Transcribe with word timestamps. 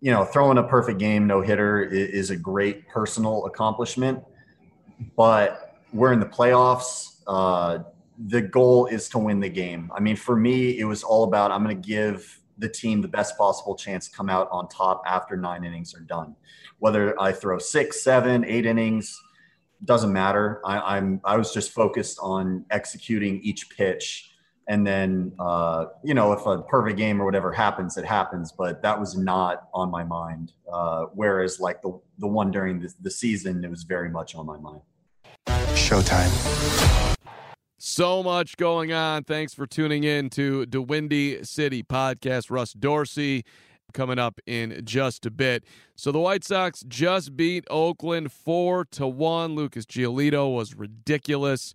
you 0.00 0.12
know, 0.12 0.24
throwing 0.24 0.58
a 0.58 0.62
perfect 0.62 0.98
game, 0.98 1.26
no 1.26 1.40
hitter 1.40 1.82
is 1.82 2.30
a 2.30 2.36
great 2.36 2.88
personal 2.88 3.46
accomplishment, 3.46 4.22
but 5.16 5.76
we're 5.92 6.12
in 6.12 6.20
the 6.20 6.26
playoffs. 6.26 7.20
Uh, 7.26 7.80
the 8.26 8.40
goal 8.40 8.86
is 8.86 9.08
to 9.10 9.18
win 9.18 9.40
the 9.40 9.48
game. 9.48 9.90
I 9.94 10.00
mean, 10.00 10.16
for 10.16 10.36
me, 10.36 10.78
it 10.78 10.84
was 10.84 11.02
all 11.02 11.24
about 11.24 11.50
I'm 11.50 11.64
going 11.64 11.80
to 11.80 11.88
give 11.88 12.40
the 12.58 12.68
team 12.68 13.00
the 13.00 13.08
best 13.08 13.38
possible 13.38 13.76
chance 13.76 14.08
to 14.08 14.16
come 14.16 14.28
out 14.28 14.48
on 14.50 14.68
top 14.68 15.02
after 15.06 15.36
nine 15.36 15.64
innings 15.64 15.94
are 15.94 16.00
done. 16.00 16.34
Whether 16.78 17.20
I 17.20 17.32
throw 17.32 17.58
six, 17.58 18.02
seven, 18.02 18.44
eight 18.44 18.66
innings, 18.66 19.20
doesn't 19.84 20.12
matter. 20.12 20.60
I, 20.64 20.96
I'm 20.96 21.20
I 21.24 21.36
was 21.36 21.52
just 21.52 21.70
focused 21.70 22.18
on 22.20 22.64
executing 22.70 23.40
each 23.42 23.70
pitch 23.70 24.32
and 24.68 24.86
then 24.86 25.32
uh, 25.40 25.86
you 26.04 26.14
know 26.14 26.32
if 26.32 26.46
a 26.46 26.62
perfect 26.62 26.98
game 26.98 27.20
or 27.20 27.24
whatever 27.24 27.50
happens 27.52 27.96
it 27.96 28.04
happens 28.04 28.52
but 28.52 28.82
that 28.82 28.98
was 28.98 29.16
not 29.16 29.68
on 29.74 29.90
my 29.90 30.04
mind. 30.04 30.52
Uh, 30.70 31.06
whereas 31.14 31.58
like 31.58 31.82
the, 31.82 31.98
the 32.18 32.26
one 32.26 32.50
during 32.50 32.80
the, 32.80 32.92
the 33.00 33.10
season 33.10 33.64
it 33.64 33.70
was 33.70 33.82
very 33.82 34.10
much 34.10 34.34
on 34.34 34.46
my 34.46 34.58
mind. 34.58 34.80
Showtime. 35.74 37.16
So 37.78 38.22
much 38.22 38.56
going 38.56 38.92
on. 38.92 39.24
Thanks 39.24 39.54
for 39.54 39.66
tuning 39.66 40.04
in 40.04 40.30
to 40.30 40.66
the 40.66 40.82
windy 40.82 41.42
city 41.44 41.82
podcast. 41.82 42.50
Russ 42.50 42.72
dorsey 42.72 43.44
coming 43.94 44.18
up 44.18 44.40
in 44.46 44.82
just 44.84 45.24
a 45.24 45.30
bit. 45.30 45.64
So 45.94 46.12
the 46.12 46.18
white 46.18 46.44
sox 46.44 46.84
just 46.86 47.36
beat 47.36 47.64
oakland 47.70 48.32
four 48.32 48.84
to 48.92 49.06
one. 49.06 49.54
Lucas 49.54 49.86
giolito 49.86 50.54
was 50.54 50.74
ridiculous 50.74 51.72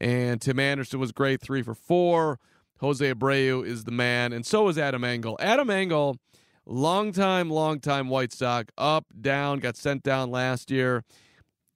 and 0.00 0.40
Tim 0.40 0.58
Anderson 0.58 1.00
was 1.00 1.12
great, 1.12 1.40
three 1.40 1.62
for 1.62 1.74
four. 1.74 2.38
Jose 2.78 3.12
Abreu 3.12 3.64
is 3.64 3.84
the 3.84 3.90
man, 3.90 4.32
and 4.32 4.46
so 4.46 4.68
is 4.68 4.78
Adam 4.78 5.04
Engel. 5.04 5.36
Adam 5.38 5.68
Engel, 5.68 6.16
long 6.64 7.12
time, 7.12 7.50
long 7.50 7.78
time 7.78 8.08
White 8.08 8.32
Sox, 8.32 8.72
up, 8.78 9.04
down, 9.20 9.58
got 9.58 9.76
sent 9.76 10.02
down 10.02 10.30
last 10.30 10.70
year, 10.70 11.04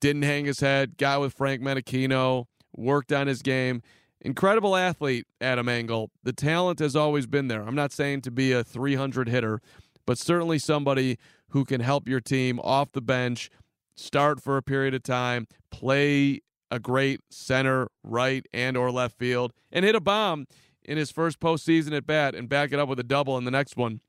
didn't 0.00 0.22
hang 0.22 0.46
his 0.46 0.60
head, 0.60 0.96
got 0.96 1.20
with 1.20 1.34
Frank 1.34 1.60
Menechino, 1.60 2.46
worked 2.74 3.12
on 3.12 3.26
his 3.26 3.42
game. 3.42 3.82
Incredible 4.22 4.74
athlete, 4.74 5.26
Adam 5.42 5.68
Engel. 5.68 6.10
The 6.22 6.32
talent 6.32 6.78
has 6.78 6.96
always 6.96 7.26
been 7.26 7.48
there. 7.48 7.62
I'm 7.62 7.74
not 7.74 7.92
saying 7.92 8.22
to 8.22 8.30
be 8.30 8.52
a 8.52 8.64
300 8.64 9.28
hitter, 9.28 9.60
but 10.06 10.16
certainly 10.16 10.58
somebody 10.58 11.18
who 11.50 11.66
can 11.66 11.82
help 11.82 12.08
your 12.08 12.20
team 12.20 12.58
off 12.60 12.92
the 12.92 13.02
bench, 13.02 13.50
start 13.94 14.42
for 14.42 14.56
a 14.56 14.62
period 14.62 14.94
of 14.94 15.02
time, 15.02 15.46
play 15.70 16.40
a 16.70 16.78
great 16.78 17.20
center, 17.30 17.88
right, 18.02 18.46
and 18.52 18.76
or 18.76 18.90
left 18.90 19.18
field, 19.18 19.52
and 19.70 19.84
hit 19.84 19.94
a 19.94 20.00
bomb 20.00 20.46
in 20.82 20.98
his 20.98 21.10
first 21.10 21.40
postseason 21.40 21.96
at 21.96 22.06
bat 22.06 22.34
and 22.34 22.48
back 22.48 22.72
it 22.72 22.78
up 22.78 22.88
with 22.88 22.98
a 22.98 23.04
double 23.04 23.38
in 23.38 23.44
the 23.44 23.50
next 23.50 23.76
one 23.76 24.00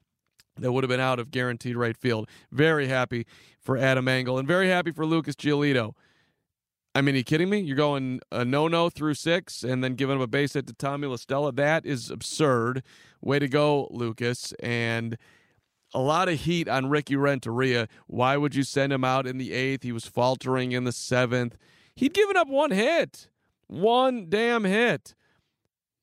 that 0.57 0.71
would 0.71 0.83
have 0.83 0.89
been 0.89 0.99
out 0.99 1.19
of 1.19 1.31
guaranteed 1.31 1.75
right 1.75 1.97
field. 1.97 2.29
Very 2.51 2.87
happy 2.87 3.25
for 3.59 3.77
Adam 3.77 4.07
Engel 4.07 4.37
and 4.37 4.47
very 4.47 4.69
happy 4.69 4.91
for 4.91 5.05
Lucas 5.05 5.35
Giolito. 5.35 5.93
I 6.93 7.01
mean, 7.01 7.15
are 7.15 7.17
you 7.17 7.23
kidding 7.25 7.49
me? 7.49 7.59
You're 7.59 7.75
going 7.75 8.21
a 8.31 8.45
no-no 8.45 8.89
through 8.89 9.15
six 9.15 9.63
and 9.63 9.83
then 9.83 9.95
giving 9.95 10.15
up 10.15 10.21
a 10.21 10.27
base 10.27 10.53
hit 10.53 10.65
to 10.67 10.73
Tommy 10.73 11.07
La 11.07 11.17
Stella. 11.17 11.51
That 11.51 11.85
is 11.85 12.09
absurd. 12.09 12.83
Way 13.21 13.39
to 13.39 13.49
go, 13.49 13.89
Lucas. 13.91 14.53
And 14.61 15.17
a 15.93 15.99
lot 15.99 16.29
of 16.29 16.39
heat 16.41 16.69
on 16.69 16.89
Ricky 16.89 17.17
Renteria. 17.17 17.89
Why 18.07 18.37
would 18.37 18.55
you 18.55 18.63
send 18.63 18.93
him 18.93 19.03
out 19.03 19.27
in 19.27 19.37
the 19.37 19.51
eighth? 19.51 19.83
He 19.83 19.91
was 19.91 20.05
faltering 20.05 20.71
in 20.71 20.85
the 20.85 20.93
seventh. 20.93 21.57
He'd 21.95 22.13
given 22.13 22.35
up 22.35 22.47
one 22.47 22.71
hit, 22.71 23.29
one 23.67 24.27
damn 24.29 24.63
hit. 24.63 25.15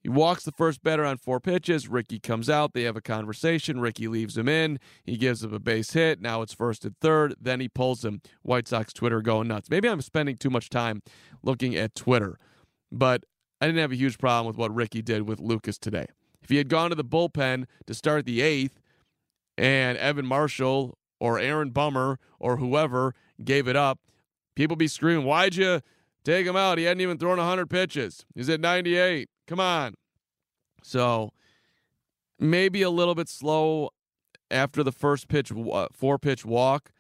He 0.02 0.08
walks 0.08 0.44
the 0.44 0.52
first 0.52 0.82
batter 0.82 1.04
on 1.04 1.16
four 1.18 1.38
pitches. 1.38 1.86
Ricky 1.86 2.18
comes 2.18 2.50
out. 2.50 2.72
They 2.72 2.82
have 2.82 2.96
a 2.96 3.00
conversation. 3.00 3.78
Ricky 3.78 4.08
leaves 4.08 4.36
him 4.36 4.48
in. 4.48 4.80
He 5.04 5.16
gives 5.16 5.44
him 5.44 5.54
a 5.54 5.60
base 5.60 5.92
hit. 5.92 6.20
Now 6.20 6.42
it's 6.42 6.52
first 6.52 6.84
and 6.84 6.98
third. 6.98 7.36
Then 7.40 7.60
he 7.60 7.68
pulls 7.68 8.04
him. 8.04 8.20
White 8.42 8.66
Sox 8.66 8.92
Twitter 8.92 9.22
going 9.22 9.46
nuts. 9.46 9.70
Maybe 9.70 9.88
I'm 9.88 10.00
spending 10.00 10.36
too 10.36 10.50
much 10.50 10.70
time 10.70 11.02
looking 11.44 11.76
at 11.76 11.94
Twitter, 11.94 12.36
but 12.90 13.24
I 13.60 13.66
didn't 13.66 13.80
have 13.80 13.92
a 13.92 13.96
huge 13.96 14.18
problem 14.18 14.46
with 14.46 14.56
what 14.56 14.74
Ricky 14.74 15.02
did 15.02 15.28
with 15.28 15.38
Lucas 15.38 15.78
today. 15.78 16.06
If 16.42 16.48
he 16.50 16.56
had 16.56 16.68
gone 16.68 16.90
to 16.90 16.96
the 16.96 17.04
bullpen 17.04 17.66
to 17.86 17.94
start 17.94 18.26
the 18.26 18.40
eighth 18.42 18.80
and 19.56 19.96
Evan 19.98 20.26
Marshall 20.26 20.98
or 21.20 21.38
Aaron 21.38 21.70
Bummer 21.70 22.18
or 22.40 22.56
whoever 22.56 23.14
gave 23.44 23.68
it 23.68 23.76
up, 23.76 24.00
People 24.54 24.76
be 24.76 24.88
screaming, 24.88 25.24
why'd 25.26 25.54
you 25.54 25.80
take 26.24 26.46
him 26.46 26.56
out? 26.56 26.78
He 26.78 26.84
hadn't 26.84 27.00
even 27.00 27.18
thrown 27.18 27.38
100 27.38 27.68
pitches. 27.70 28.24
He's 28.34 28.48
at 28.48 28.60
98. 28.60 29.28
Come 29.46 29.60
on. 29.60 29.94
So 30.82 31.32
maybe 32.38 32.82
a 32.82 32.90
little 32.90 33.14
bit 33.14 33.28
slow 33.28 33.90
after 34.50 34.82
the 34.82 34.92
first 34.92 35.28
pitch, 35.28 35.50
uh, 35.52 35.88
four 35.92 36.18
pitch 36.18 36.44
walk, 36.44 36.90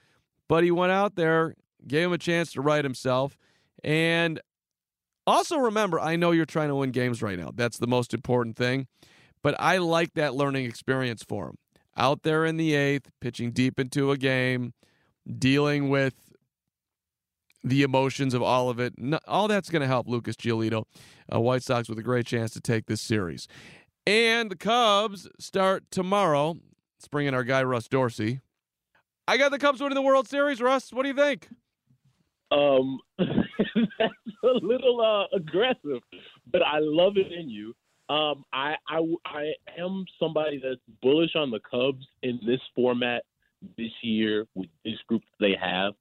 but 0.48 0.64
he 0.64 0.70
went 0.70 0.92
out 0.92 1.16
there, 1.16 1.54
gave 1.86 2.06
him 2.06 2.12
a 2.12 2.18
chance 2.18 2.52
to 2.52 2.60
right 2.62 2.84
himself. 2.84 3.36
And 3.84 4.40
also 5.26 5.58
remember, 5.58 6.00
I 6.00 6.16
know 6.16 6.30
you're 6.30 6.46
trying 6.46 6.68
to 6.68 6.74
win 6.74 6.90
games 6.90 7.22
right 7.22 7.38
now. 7.38 7.50
That's 7.54 7.78
the 7.78 7.86
most 7.86 8.14
important 8.14 8.56
thing. 8.56 8.86
But 9.42 9.56
I 9.58 9.78
like 9.78 10.14
that 10.14 10.34
learning 10.34 10.66
experience 10.66 11.22
for 11.22 11.48
him. 11.48 11.56
Out 11.96 12.22
there 12.22 12.46
in 12.46 12.56
the 12.56 12.74
eighth, 12.74 13.10
pitching 13.20 13.50
deep 13.50 13.78
into 13.78 14.12
a 14.12 14.16
game, 14.16 14.72
dealing 15.38 15.90
with 15.90 16.31
the 17.64 17.82
emotions 17.82 18.34
of 18.34 18.42
all 18.42 18.68
of 18.68 18.78
it. 18.80 18.94
all 19.26 19.48
that's 19.48 19.70
going 19.70 19.82
to 19.82 19.88
help 19.88 20.08
Lucas 20.08 20.36
Giolito, 20.36 20.84
uh, 21.32 21.40
White 21.40 21.62
Sox, 21.62 21.88
with 21.88 21.98
a 21.98 22.02
great 22.02 22.26
chance 22.26 22.52
to 22.52 22.60
take 22.60 22.86
this 22.86 23.00
series. 23.00 23.48
And 24.06 24.50
the 24.50 24.56
Cubs 24.56 25.28
start 25.38 25.84
tomorrow. 25.90 26.56
Let's 26.98 27.08
bring 27.08 27.26
in 27.26 27.34
our 27.34 27.44
guy, 27.44 27.62
Russ 27.62 27.88
Dorsey. 27.88 28.40
I 29.28 29.36
got 29.36 29.52
the 29.52 29.58
Cubs 29.58 29.80
winning 29.80 29.94
the 29.94 30.02
World 30.02 30.28
Series. 30.28 30.60
Russ, 30.60 30.92
what 30.92 31.02
do 31.02 31.08
you 31.08 31.14
think? 31.14 31.48
Um, 32.50 32.98
that's 33.18 34.12
a 34.44 34.64
little 34.64 35.00
uh, 35.00 35.36
aggressive, 35.36 36.02
but 36.50 36.62
I 36.62 36.78
love 36.80 37.16
it 37.16 37.32
in 37.32 37.48
you. 37.48 37.74
Um, 38.08 38.44
I, 38.52 38.74
I, 38.88 38.98
I 39.24 39.52
am 39.78 40.04
somebody 40.20 40.60
that's 40.62 40.80
bullish 41.00 41.34
on 41.34 41.50
the 41.50 41.60
Cubs 41.60 42.06
in 42.22 42.40
this 42.44 42.60
format 42.74 43.22
this 43.78 43.92
year 44.02 44.46
with 44.54 44.68
this 44.84 44.98
group 45.06 45.22
they 45.40 45.54
have. 45.60 45.94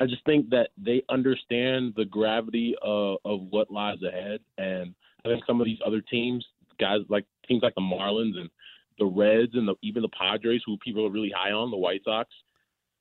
I 0.00 0.06
just 0.06 0.24
think 0.24 0.50
that 0.50 0.70
they 0.76 1.02
understand 1.08 1.94
the 1.96 2.04
gravity 2.04 2.74
of, 2.82 3.18
of 3.24 3.40
what 3.50 3.70
lies 3.70 4.02
ahead, 4.02 4.40
and 4.58 4.94
I 5.24 5.28
think 5.28 5.44
some 5.46 5.60
of 5.60 5.64
these 5.64 5.78
other 5.84 6.02
teams, 6.02 6.44
guys 6.78 7.00
like 7.08 7.24
teams 7.48 7.62
like 7.62 7.74
the 7.74 7.80
Marlins 7.80 8.36
and 8.36 8.50
the 8.98 9.06
Reds 9.06 9.54
and 9.54 9.68
the, 9.68 9.74
even 9.82 10.02
the 10.02 10.08
Padres, 10.08 10.62
who 10.66 10.76
people 10.78 11.06
are 11.06 11.10
really 11.10 11.32
high 11.34 11.52
on, 11.52 11.70
the 11.70 11.76
White 11.76 12.02
Sox, 12.04 12.30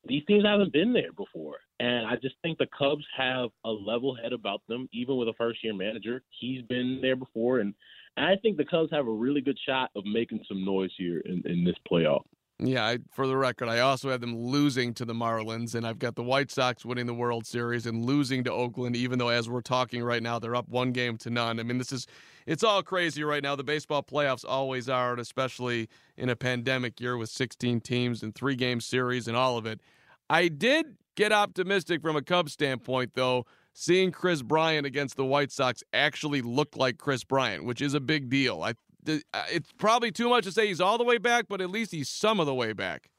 these 0.08 0.24
teams 0.26 0.46
haven't 0.46 0.74
been 0.74 0.94
there 0.94 1.12
before. 1.12 1.58
And 1.80 2.06
I 2.06 2.16
just 2.16 2.36
think 2.42 2.58
the 2.58 2.68
Cubs 2.78 3.06
have 3.18 3.50
a 3.66 3.70
level 3.70 4.16
head 4.16 4.34
about 4.34 4.62
them, 4.68 4.88
even 4.94 5.18
with 5.18 5.28
a 5.28 5.34
first 5.34 5.64
year 5.64 5.74
manager. 5.74 6.22
He's 6.40 6.62
been 6.64 7.00
there 7.02 7.16
before. 7.16 7.60
And 7.60 7.74
I 8.18 8.36
think 8.42 8.58
the 8.58 8.66
Cubs 8.66 8.92
have 8.92 9.08
a 9.08 9.12
really 9.12 9.42
good 9.42 9.58
shot 9.66 9.92
of 9.96 10.06
making 10.06 10.42
some 10.48 10.64
noise 10.64 10.92
here 10.98 11.20
in, 11.20 11.44
in 11.46 11.64
this 11.66 11.76
playoff. 11.92 12.24
Yeah, 12.58 12.86
I, 12.86 13.00
for 13.12 13.28
the 13.28 13.36
record, 13.36 13.68
I 13.68 13.80
also 13.80 14.10
had 14.10 14.22
them 14.22 14.38
losing 14.38 14.94
to 14.94 15.04
the 15.04 15.14
Marlins, 15.14 15.76
and 15.76 15.86
I've 15.86 16.00
got 16.00 16.16
the 16.16 16.24
White 16.24 16.50
Sox 16.50 16.86
winning 16.86 17.06
the 17.06 17.14
World 17.14 17.46
Series 17.46 17.86
and 17.86 18.06
losing 18.06 18.46
to 18.46 18.52
Oakland, 18.52 18.96
even 18.96 19.20
though 19.20 19.28
as 19.28 19.50
we're 19.50 19.60
talking 19.60 20.02
right 20.02 20.24
now, 20.24 20.40
they're 20.40 20.56
up 20.56 20.70
one 20.70 20.94
game 20.94 21.18
to 21.18 21.30
none. 21.30 21.60
I 21.60 21.64
mean, 21.64 21.80
this 21.80 21.92
is 21.92 22.08
it's 22.46 22.64
all 22.64 22.82
crazy 22.82 23.26
right 23.26 23.44
now. 23.44 23.58
The 23.58 23.64
baseball 23.66 24.04
playoffs 24.04 24.46
always 24.48 24.88
are, 24.88 25.12
and 25.12 25.20
especially 25.20 25.90
in 26.16 26.30
a 26.30 26.36
pandemic 26.36 27.02
year 27.02 27.18
with 27.18 27.30
16 27.30 27.82
teams 27.82 28.24
and 28.24 28.34
three 28.34 28.56
game 28.56 28.80
series 28.80 29.28
and 29.28 29.36
all 29.36 29.58
of 29.58 29.66
it. 29.66 29.82
I 30.30 30.48
did 30.48 30.96
get 31.16 31.34
optimistic 31.34 32.02
from 32.02 32.16
a 32.16 32.22
Cubs 32.22 32.54
standpoint, 32.54 33.12
though, 33.16 33.46
seeing 33.74 34.12
Kris 34.12 34.42
Bryant 34.42 34.86
against 34.86 35.18
the 35.18 35.26
White 35.26 35.52
Sox 35.52 35.84
actually 35.92 36.42
look 36.42 36.78
like 36.78 36.98
Kris 36.98 37.26
Bryant, 37.26 37.66
which 37.66 37.82
is 37.82 37.94
a 37.94 38.00
big 38.00 38.30
deal. 38.30 38.64
I 38.64 38.76
uh, 39.08 39.44
it's 39.52 39.72
probably 39.78 40.12
too 40.12 40.30
much 40.30 40.44
to 40.46 40.52
say 40.52 40.68
he's 40.68 40.82
all 40.82 40.98
the 40.98 41.04
way 41.04 41.18
back, 41.18 41.46
but 41.48 41.62
at 41.62 41.70
least 41.70 41.92
he's 41.92 42.10
some 42.10 42.40
of 42.40 42.46
the 42.46 42.54
way 42.54 42.74
back. 42.74 43.10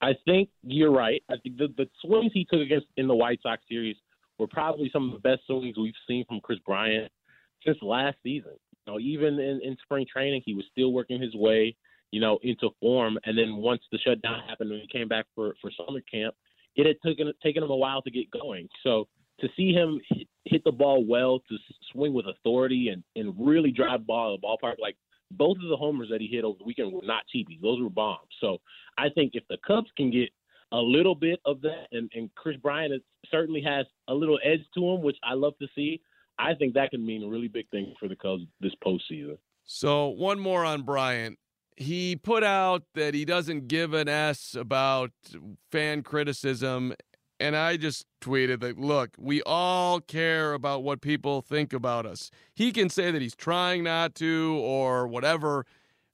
I 0.00 0.12
think 0.24 0.48
you're 0.62 0.92
right. 0.92 1.22
I 1.28 1.34
think 1.42 1.58
the, 1.58 1.68
the 1.76 1.88
swings 2.02 2.30
he 2.32 2.46
took 2.50 2.60
against 2.60 2.86
in 2.96 3.08
the 3.08 3.16
White 3.16 3.40
Sox 3.42 3.62
series 3.68 3.96
were 4.38 4.46
probably 4.46 4.90
some 4.92 5.08
of 5.08 5.12
the 5.14 5.28
best 5.28 5.42
swings 5.46 5.76
we've 5.76 5.92
seen 6.06 6.24
from 6.28 6.40
Kris 6.40 6.60
Bryant 6.64 7.10
since 7.66 7.78
last 7.82 8.16
season. 8.22 8.52
You 8.86 8.92
know, 8.92 8.98
even 9.00 9.34
in, 9.40 9.60
in 9.62 9.76
spring 9.82 10.06
training, 10.10 10.42
he 10.44 10.54
was 10.54 10.64
still 10.70 10.92
working 10.92 11.20
his 11.20 11.34
way, 11.34 11.76
you 12.10 12.20
know, 12.20 12.38
into 12.42 12.70
form. 12.80 13.18
And 13.24 13.36
then 13.36 13.56
once 13.56 13.82
the 13.90 13.98
shutdown 13.98 14.40
happened 14.48 14.70
and 14.70 14.80
he 14.80 14.98
came 14.98 15.08
back 15.08 15.26
for 15.34 15.54
for 15.60 15.70
summer 15.72 16.00
camp, 16.00 16.34
it 16.76 16.86
had 16.86 16.96
taken 17.04 17.32
taken 17.42 17.62
him 17.62 17.70
a 17.70 17.76
while 17.76 18.00
to 18.02 18.10
get 18.10 18.30
going. 18.30 18.68
So 18.84 19.08
to 19.40 19.48
see 19.56 19.72
him 19.72 20.00
hit, 20.08 20.28
hit 20.44 20.64
the 20.64 20.72
ball 20.72 21.04
well, 21.04 21.40
to 21.48 21.56
swing 21.92 22.12
with 22.12 22.26
authority, 22.26 22.88
and 22.88 23.02
and 23.16 23.34
really 23.38 23.70
drive 23.70 24.06
ball 24.06 24.36
the 24.36 24.46
ballpark. 24.46 24.76
Like 24.80 24.96
both 25.30 25.56
of 25.62 25.68
the 25.68 25.76
homers 25.76 26.08
that 26.10 26.20
he 26.20 26.26
hit 26.26 26.44
over 26.44 26.58
the 26.58 26.64
weekend 26.64 26.92
were 26.92 27.00
not 27.04 27.24
cheapies; 27.34 27.60
those 27.60 27.80
were 27.80 27.90
bombs. 27.90 28.28
So 28.40 28.58
I 28.96 29.08
think 29.14 29.32
if 29.34 29.44
the 29.48 29.58
Cubs 29.66 29.90
can 29.96 30.10
get 30.10 30.30
a 30.72 30.78
little 30.78 31.14
bit 31.14 31.40
of 31.44 31.60
that, 31.62 31.86
and, 31.92 32.10
and 32.14 32.34
Kris 32.34 32.56
Bryant 32.56 32.92
is, 32.92 33.00
certainly 33.30 33.62
has 33.62 33.86
a 34.08 34.14
little 34.14 34.38
edge 34.44 34.60
to 34.74 34.90
him, 34.90 35.02
which 35.02 35.16
I 35.22 35.34
love 35.34 35.54
to 35.60 35.68
see. 35.74 36.00
I 36.38 36.54
think 36.54 36.74
that 36.74 36.90
can 36.90 37.04
mean 37.04 37.24
a 37.24 37.28
really 37.28 37.48
big 37.48 37.68
thing 37.70 37.94
for 37.98 38.08
the 38.08 38.16
Cubs 38.16 38.42
this 38.60 38.74
postseason. 38.84 39.38
So 39.64 40.08
one 40.08 40.38
more 40.38 40.64
on 40.64 40.82
Bryant. 40.82 41.38
He 41.76 42.16
put 42.16 42.42
out 42.42 42.82
that 42.94 43.14
he 43.14 43.24
doesn't 43.24 43.68
give 43.68 43.94
an 43.94 44.08
S 44.08 44.54
about 44.54 45.12
fan 45.70 46.02
criticism 46.02 46.94
and 47.40 47.56
I 47.56 47.76
just 47.76 48.06
tweeted 48.20 48.60
that, 48.60 48.78
look, 48.78 49.10
we 49.18 49.42
all 49.42 50.00
care 50.00 50.54
about 50.54 50.82
what 50.82 51.00
people 51.00 51.40
think 51.40 51.72
about 51.72 52.06
us. 52.06 52.30
He 52.54 52.72
can 52.72 52.90
say 52.90 53.10
that 53.10 53.22
he's 53.22 53.36
trying 53.36 53.84
not 53.84 54.14
to 54.16 54.58
or 54.62 55.06
whatever, 55.06 55.64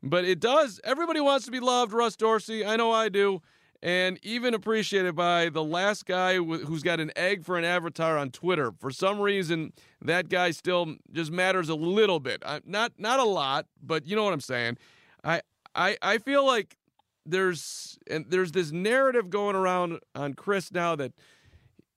but 0.02 0.24
it 0.24 0.40
does. 0.40 0.80
Everybody 0.84 1.20
wants 1.20 1.46
to 1.46 1.50
be 1.50 1.60
loved, 1.60 1.92
Russ 1.92 2.16
Dorsey. 2.16 2.64
I 2.64 2.76
know 2.76 2.92
I 2.92 3.08
do. 3.08 3.40
And 3.82 4.18
even 4.22 4.54
appreciated 4.54 5.14
by 5.14 5.50
the 5.50 5.62
last 5.62 6.06
guy 6.06 6.36
who's 6.36 6.82
got 6.82 7.00
an 7.00 7.10
egg 7.16 7.44
for 7.44 7.58
an 7.58 7.64
avatar 7.64 8.16
on 8.16 8.30
Twitter. 8.30 8.72
For 8.72 8.90
some 8.90 9.20
reason, 9.20 9.74
that 10.00 10.30
guy 10.30 10.52
still 10.52 10.96
just 11.12 11.30
matters 11.30 11.68
a 11.68 11.74
little 11.74 12.18
bit. 12.18 12.42
Not 12.64 12.92
not 12.96 13.20
a 13.20 13.24
lot, 13.24 13.66
but 13.82 14.06
you 14.06 14.16
know 14.16 14.24
what 14.24 14.32
I'm 14.32 14.40
saying. 14.40 14.78
I 15.22 15.42
I 15.74 15.98
I 16.00 16.16
feel 16.16 16.46
like 16.46 16.78
there's 17.26 17.98
and 18.08 18.26
there's 18.28 18.52
this 18.52 18.72
narrative 18.72 19.30
going 19.30 19.56
around 19.56 20.00
on 20.14 20.34
Kris 20.34 20.72
now 20.72 20.94
that 20.96 21.12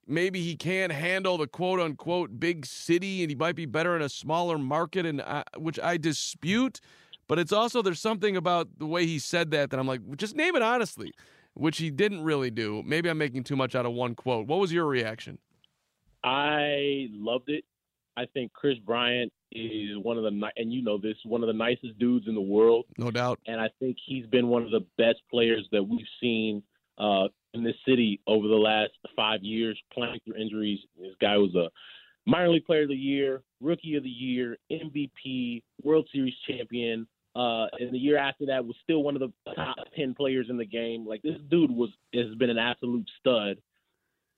maybe 0.07 0.41
he 0.41 0.55
can't 0.55 0.91
handle 0.91 1.37
the 1.37 1.47
quote 1.47 1.79
unquote 1.79 2.39
big 2.39 2.65
city 2.65 3.23
and 3.23 3.31
he 3.31 3.35
might 3.35 3.55
be 3.55 3.65
better 3.65 3.95
in 3.95 4.01
a 4.01 4.09
smaller 4.09 4.57
market 4.57 5.05
and 5.05 5.21
I, 5.21 5.43
which 5.57 5.79
I 5.79 5.97
dispute 5.97 6.79
but 7.27 7.39
it's 7.39 7.51
also 7.51 7.81
there's 7.81 7.99
something 7.99 8.37
about 8.37 8.69
the 8.79 8.85
way 8.85 9.05
he 9.05 9.19
said 9.19 9.51
that 9.51 9.69
that 9.69 9.79
I'm 9.79 9.87
like 9.87 10.01
just 10.15 10.35
name 10.35 10.55
it 10.55 10.61
honestly 10.61 11.13
which 11.57 11.79
he 11.79 11.89
didn't 11.89 12.23
really 12.23 12.51
do. 12.51 12.83
Maybe 12.85 13.09
I'm 13.09 13.17
making 13.17 13.43
too 13.43 13.55
much 13.55 13.73
out 13.75 13.85
of 13.85 13.93
one 13.93 14.15
quote. 14.15 14.47
What 14.47 14.59
was 14.59 14.71
your 14.71 14.85
reaction? 14.85 15.39
I 16.23 17.07
loved 17.11 17.49
it 17.49 17.65
I 18.17 18.25
think 18.33 18.51
Kris 18.51 18.79
Bryant 18.79 19.31
is 19.51 19.97
one 20.01 20.17
of 20.17 20.23
the 20.23 20.49
and 20.57 20.73
you 20.73 20.81
know 20.81 20.97
this 20.97 21.15
one 21.23 21.43
of 21.43 21.47
the 21.47 21.53
nicest 21.53 21.97
dudes 21.99 22.27
in 22.27 22.33
the 22.33 22.41
world, 22.41 22.85
no 22.97 23.11
doubt. 23.11 23.39
And 23.45 23.61
I 23.61 23.69
think 23.79 23.95
he's 24.05 24.25
been 24.25 24.47
one 24.47 24.63
of 24.63 24.71
the 24.71 24.85
best 24.97 25.19
players 25.29 25.67
that 25.71 25.83
we've 25.83 26.07
seen 26.19 26.63
uh, 26.97 27.27
in 27.53 27.63
this 27.63 27.75
city 27.87 28.19
over 28.27 28.47
the 28.47 28.55
last 28.55 28.91
five 29.15 29.43
years, 29.43 29.79
playing 29.93 30.19
through 30.25 30.41
injuries. 30.41 30.79
This 30.99 31.13
guy 31.21 31.37
was 31.37 31.53
a 31.55 31.69
minor 32.25 32.49
league 32.49 32.65
player 32.65 32.83
of 32.83 32.89
the 32.89 32.95
year, 32.95 33.43
rookie 33.61 33.95
of 33.95 34.03
the 34.03 34.09
year, 34.09 34.57
MVP, 34.71 35.61
World 35.83 36.09
Series 36.11 36.33
champion. 36.47 37.07
Uh, 37.35 37.67
and 37.79 37.93
the 37.93 37.99
year 37.99 38.17
after 38.17 38.47
that 38.47 38.65
was 38.65 38.75
still 38.81 39.03
one 39.03 39.15
of 39.15 39.21
the 39.21 39.53
top 39.53 39.77
ten 39.95 40.15
players 40.15 40.47
in 40.49 40.57
the 40.57 40.65
game. 40.65 41.05
Like 41.07 41.21
this 41.21 41.37
dude 41.49 41.69
was 41.69 41.91
has 42.15 42.33
been 42.39 42.49
an 42.49 42.57
absolute 42.57 43.07
stud. 43.19 43.57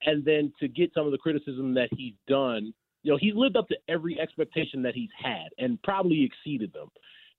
And 0.02 0.24
then 0.24 0.52
to 0.60 0.68
get 0.68 0.92
some 0.94 1.06
of 1.06 1.12
the 1.14 1.18
criticism 1.18 1.74
that 1.76 1.90
he's 1.92 2.14
done 2.28 2.74
you 3.04 3.12
know, 3.12 3.18
he's 3.20 3.36
lived 3.36 3.56
up 3.56 3.68
to 3.70 3.78
every 3.88 4.20
expectation 4.20 4.82
that 4.84 4.96
he's 4.96 5.10
had 5.18 5.48
and 5.58 5.82
probably 5.84 6.24
exceeded 6.24 6.74
them. 6.74 6.90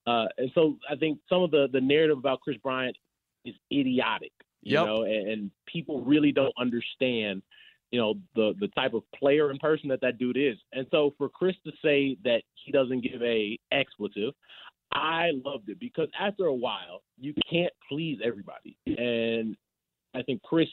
Uh, 0.06 0.26
and 0.38 0.50
so 0.54 0.78
I 0.90 0.96
think 0.96 1.18
some 1.28 1.42
of 1.42 1.50
the, 1.50 1.68
the 1.72 1.80
narrative 1.80 2.18
about 2.18 2.40
Kris 2.40 2.56
Bryant 2.58 2.96
is 3.44 3.54
idiotic, 3.72 4.32
you 4.62 4.74
yep. 4.74 4.86
know, 4.86 5.02
and, 5.02 5.28
and 5.28 5.50
people 5.66 6.02
really 6.02 6.32
don't 6.32 6.54
understand, 6.58 7.42
you 7.90 8.00
know, 8.00 8.14
the, 8.34 8.54
the 8.60 8.68
type 8.68 8.94
of 8.94 9.02
player 9.14 9.50
and 9.50 9.60
person 9.60 9.88
that 9.90 10.00
that 10.00 10.18
dude 10.18 10.38
is. 10.38 10.56
And 10.72 10.86
so 10.90 11.14
for 11.18 11.28
Kris 11.28 11.56
to 11.66 11.72
say 11.84 12.16
that 12.24 12.42
he 12.54 12.72
doesn't 12.72 13.02
give 13.02 13.22
a 13.22 13.58
expletive, 13.72 14.32
I 14.92 15.30
loved 15.44 15.68
it 15.68 15.78
because 15.78 16.08
after 16.18 16.46
a 16.46 16.54
while, 16.54 17.02
you 17.18 17.34
can't 17.48 17.72
please 17.88 18.18
everybody. 18.24 18.76
And 18.86 19.56
I 20.14 20.22
think 20.22 20.42
Kris 20.42 20.68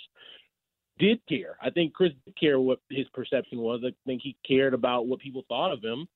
did 0.99 1.19
care. 1.27 1.57
I 1.61 1.69
think 1.69 1.93
Kris 1.93 2.11
did 2.25 2.39
care 2.39 2.59
what 2.59 2.79
his 2.89 3.07
perception 3.13 3.59
was. 3.59 3.81
I 3.85 3.93
think 4.05 4.21
he 4.23 4.35
cared 4.47 4.73
about 4.73 5.07
what 5.07 5.19
people 5.19 5.43
thought 5.47 5.71
of 5.71 5.83
him. 5.83 6.07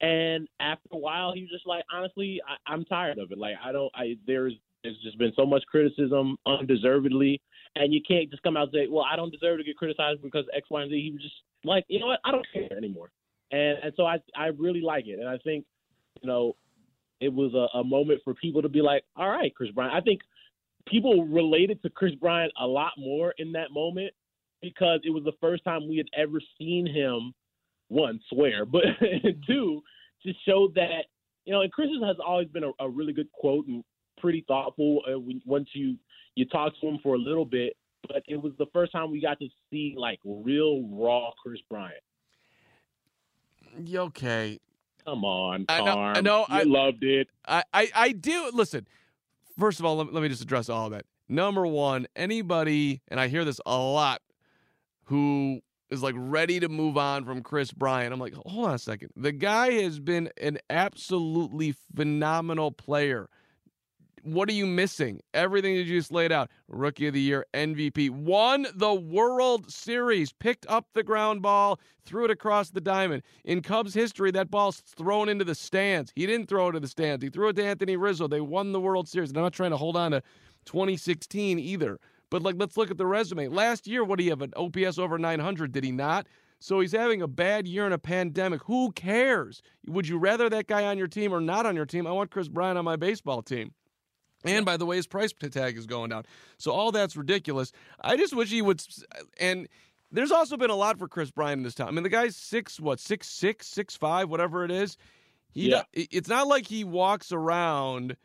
And 0.00 0.48
after 0.60 0.88
a 0.92 0.96
while, 0.96 1.32
he 1.32 1.42
was 1.42 1.50
just 1.50 1.66
like, 1.66 1.84
honestly, 1.92 2.40
I, 2.46 2.72
I'm 2.72 2.84
tired 2.84 3.18
of 3.18 3.32
it. 3.32 3.38
Like, 3.38 3.54
I 3.64 3.72
don't. 3.72 3.90
I 3.94 4.16
there's 4.26 4.54
there's 4.84 4.98
just 5.02 5.18
been 5.18 5.32
so 5.34 5.44
much 5.44 5.64
criticism 5.68 6.36
undeservedly, 6.46 7.40
and 7.74 7.92
you 7.92 8.00
can't 8.06 8.30
just 8.30 8.42
come 8.42 8.56
out 8.56 8.64
and 8.64 8.72
say, 8.72 8.86
well, 8.88 9.04
I 9.10 9.16
don't 9.16 9.32
deserve 9.32 9.58
to 9.58 9.64
get 9.64 9.76
criticized 9.76 10.22
because 10.22 10.44
X, 10.54 10.68
Y, 10.70 10.82
and 10.82 10.90
Z. 10.90 11.02
He 11.02 11.10
was 11.10 11.22
just 11.22 11.34
like, 11.64 11.84
you 11.88 11.98
know 11.98 12.06
what, 12.06 12.20
I 12.24 12.30
don't 12.30 12.46
care 12.52 12.76
anymore. 12.76 13.10
And 13.50 13.78
and 13.82 13.92
so 13.96 14.06
I 14.06 14.18
I 14.36 14.46
really 14.56 14.82
like 14.82 15.06
it, 15.06 15.18
and 15.18 15.28
I 15.28 15.38
think, 15.38 15.64
you 16.22 16.28
know, 16.28 16.54
it 17.20 17.32
was 17.32 17.52
a, 17.54 17.78
a 17.78 17.82
moment 17.82 18.20
for 18.22 18.34
people 18.34 18.62
to 18.62 18.68
be 18.68 18.82
like, 18.82 19.02
all 19.16 19.28
right, 19.28 19.52
Kris 19.54 19.70
Bryant. 19.72 19.94
I 19.94 20.00
think 20.00 20.20
people 20.86 21.26
related 21.26 21.82
to 21.82 21.90
Kris 21.90 22.14
Bryant 22.14 22.52
a 22.60 22.66
lot 22.66 22.92
more 22.96 23.34
in 23.38 23.52
that 23.52 23.72
moment 23.72 24.12
because 24.62 25.00
it 25.04 25.10
was 25.10 25.24
the 25.24 25.32
first 25.40 25.64
time 25.64 25.88
we 25.88 25.96
had 25.96 26.08
ever 26.16 26.40
seen 26.58 26.86
him 26.86 27.32
one 27.88 28.20
swear, 28.30 28.64
but 28.64 28.82
two 29.46 29.82
to 30.24 30.32
show 30.46 30.68
that 30.74 31.04
you 31.44 31.54
know, 31.54 31.62
and 31.62 31.72
Kris 31.72 31.88
has 32.04 32.16
always 32.24 32.48
been 32.48 32.64
a, 32.64 32.72
a 32.78 32.88
really 32.88 33.14
good 33.14 33.32
quote 33.32 33.66
and 33.68 33.82
pretty 34.18 34.44
thoughtful 34.46 35.00
uh, 35.10 35.18
when, 35.18 35.40
once 35.46 35.68
you 35.72 35.96
you 36.34 36.44
talk 36.44 36.78
to 36.80 36.86
him 36.86 36.98
for 37.02 37.14
a 37.14 37.18
little 37.18 37.46
bit. 37.46 37.74
But 38.06 38.22
it 38.28 38.40
was 38.40 38.52
the 38.58 38.66
first 38.72 38.92
time 38.92 39.10
we 39.10 39.20
got 39.20 39.38
to 39.40 39.48
see 39.70 39.94
like 39.96 40.20
real 40.24 40.86
raw 40.88 41.30
Kris 41.42 41.60
Bryant. 41.70 42.02
Okay. 43.92 44.60
Come 45.04 45.24
on, 45.24 45.64
I 45.70 45.80
know, 45.80 45.98
I, 45.98 46.20
know, 46.20 46.46
I 46.50 46.62
loved 46.64 47.02
it. 47.02 47.28
I, 47.46 47.62
I, 47.72 47.88
I 47.94 48.12
do. 48.12 48.50
Listen, 48.52 48.86
first 49.58 49.80
of 49.80 49.86
all, 49.86 49.96
let, 49.96 50.12
let 50.12 50.22
me 50.22 50.28
just 50.28 50.42
address 50.42 50.68
all 50.68 50.86
of 50.86 50.92
that. 50.92 51.06
Number 51.30 51.66
one, 51.66 52.06
anybody, 52.14 53.00
and 53.08 53.18
I 53.18 53.28
hear 53.28 53.46
this 53.46 53.58
a 53.64 53.78
lot 53.78 54.20
who 55.08 55.60
is 55.90 56.02
like 56.02 56.14
ready 56.18 56.60
to 56.60 56.68
move 56.68 56.98
on 56.98 57.24
from 57.24 57.42
Kris 57.42 57.72
Bryant. 57.72 58.12
I'm 58.12 58.20
like, 58.20 58.34
hold 58.34 58.68
on 58.68 58.74
a 58.74 58.78
second. 58.78 59.10
The 59.16 59.32
guy 59.32 59.72
has 59.82 59.98
been 59.98 60.30
an 60.40 60.58
absolutely 60.68 61.74
phenomenal 61.96 62.72
player. 62.72 63.30
What 64.22 64.50
are 64.50 64.52
you 64.52 64.66
missing? 64.66 65.20
Everything 65.32 65.76
that 65.76 65.84
you 65.84 65.98
just 65.98 66.12
laid 66.12 66.30
out. 66.30 66.50
Rookie 66.68 67.06
of 67.06 67.14
the 67.14 67.20
year, 67.20 67.46
MVP, 67.54 68.10
won 68.10 68.66
the 68.74 68.92
World 68.92 69.70
Series, 69.72 70.32
picked 70.34 70.66
up 70.68 70.88
the 70.92 71.02
ground 71.02 71.40
ball, 71.40 71.80
threw 72.04 72.26
it 72.26 72.30
across 72.30 72.68
the 72.68 72.80
diamond. 72.82 73.22
In 73.44 73.62
Cubs 73.62 73.94
history, 73.94 74.30
that 74.32 74.50
ball's 74.50 74.80
thrown 74.80 75.30
into 75.30 75.44
the 75.44 75.54
stands. 75.54 76.12
He 76.14 76.26
didn't 76.26 76.48
throw 76.48 76.68
it 76.68 76.72
to 76.72 76.80
the 76.80 76.88
stands. 76.88 77.22
He 77.22 77.30
threw 77.30 77.48
it 77.48 77.56
to 77.56 77.64
Anthony 77.64 77.96
Rizzo. 77.96 78.28
They 78.28 78.42
won 78.42 78.72
the 78.72 78.80
World 78.80 79.08
Series. 79.08 79.30
And 79.30 79.38
I'm 79.38 79.44
not 79.44 79.54
trying 79.54 79.70
to 79.70 79.78
hold 79.78 79.96
on 79.96 80.10
to 80.10 80.22
2016 80.66 81.58
either. 81.58 81.98
But 82.30 82.42
like, 82.42 82.56
let's 82.58 82.76
look 82.76 82.90
at 82.90 82.98
the 82.98 83.06
resume. 83.06 83.48
Last 83.48 83.86
year, 83.86 84.04
what 84.04 84.18
did 84.18 84.24
he 84.24 84.28
have? 84.30 84.42
An 84.42 84.52
OPS 84.56 84.98
over 84.98 85.18
900? 85.18 85.72
Did 85.72 85.84
he 85.84 85.92
not? 85.92 86.26
So 86.60 86.80
he's 86.80 86.92
having 86.92 87.22
a 87.22 87.28
bad 87.28 87.68
year 87.68 87.86
in 87.86 87.92
a 87.92 87.98
pandemic. 87.98 88.62
Who 88.64 88.92
cares? 88.92 89.62
Would 89.86 90.08
you 90.08 90.18
rather 90.18 90.48
that 90.50 90.66
guy 90.66 90.84
on 90.84 90.98
your 90.98 91.06
team 91.06 91.32
or 91.32 91.40
not 91.40 91.66
on 91.66 91.76
your 91.76 91.86
team? 91.86 92.06
I 92.06 92.12
want 92.12 92.30
Kris 92.30 92.48
Bryant 92.48 92.78
on 92.78 92.84
my 92.84 92.96
baseball 92.96 93.42
team. 93.42 93.72
And 94.44 94.64
by 94.64 94.76
the 94.76 94.86
way, 94.86 94.96
his 94.96 95.06
price 95.06 95.32
tag 95.32 95.76
is 95.76 95.86
going 95.86 96.10
down. 96.10 96.24
So 96.58 96.72
all 96.72 96.92
that's 96.92 97.16
ridiculous. 97.16 97.72
I 98.00 98.16
just 98.16 98.34
wish 98.34 98.50
he 98.50 98.62
would. 98.62 98.82
And 99.40 99.68
there's 100.12 100.30
also 100.30 100.56
been 100.56 100.70
a 100.70 100.76
lot 100.76 100.98
for 100.98 101.08
Kris 101.08 101.30
Bryant 101.30 101.58
in 101.58 101.62
this 101.64 101.74
time. 101.74 101.88
I 101.88 101.90
mean, 101.90 102.02
the 102.02 102.08
guy's 102.08 102.36
six, 102.36 102.78
what, 102.80 103.00
six 103.00 103.28
six, 103.28 103.66
six 103.66 103.96
five, 103.96 104.28
whatever 104.28 104.64
it 104.64 104.70
is. 104.70 104.96
He, 105.50 105.70
yeah. 105.70 105.82
It's 105.92 106.28
not 106.28 106.46
like 106.46 106.66
he 106.66 106.84
walks 106.84 107.32
around 107.32 108.16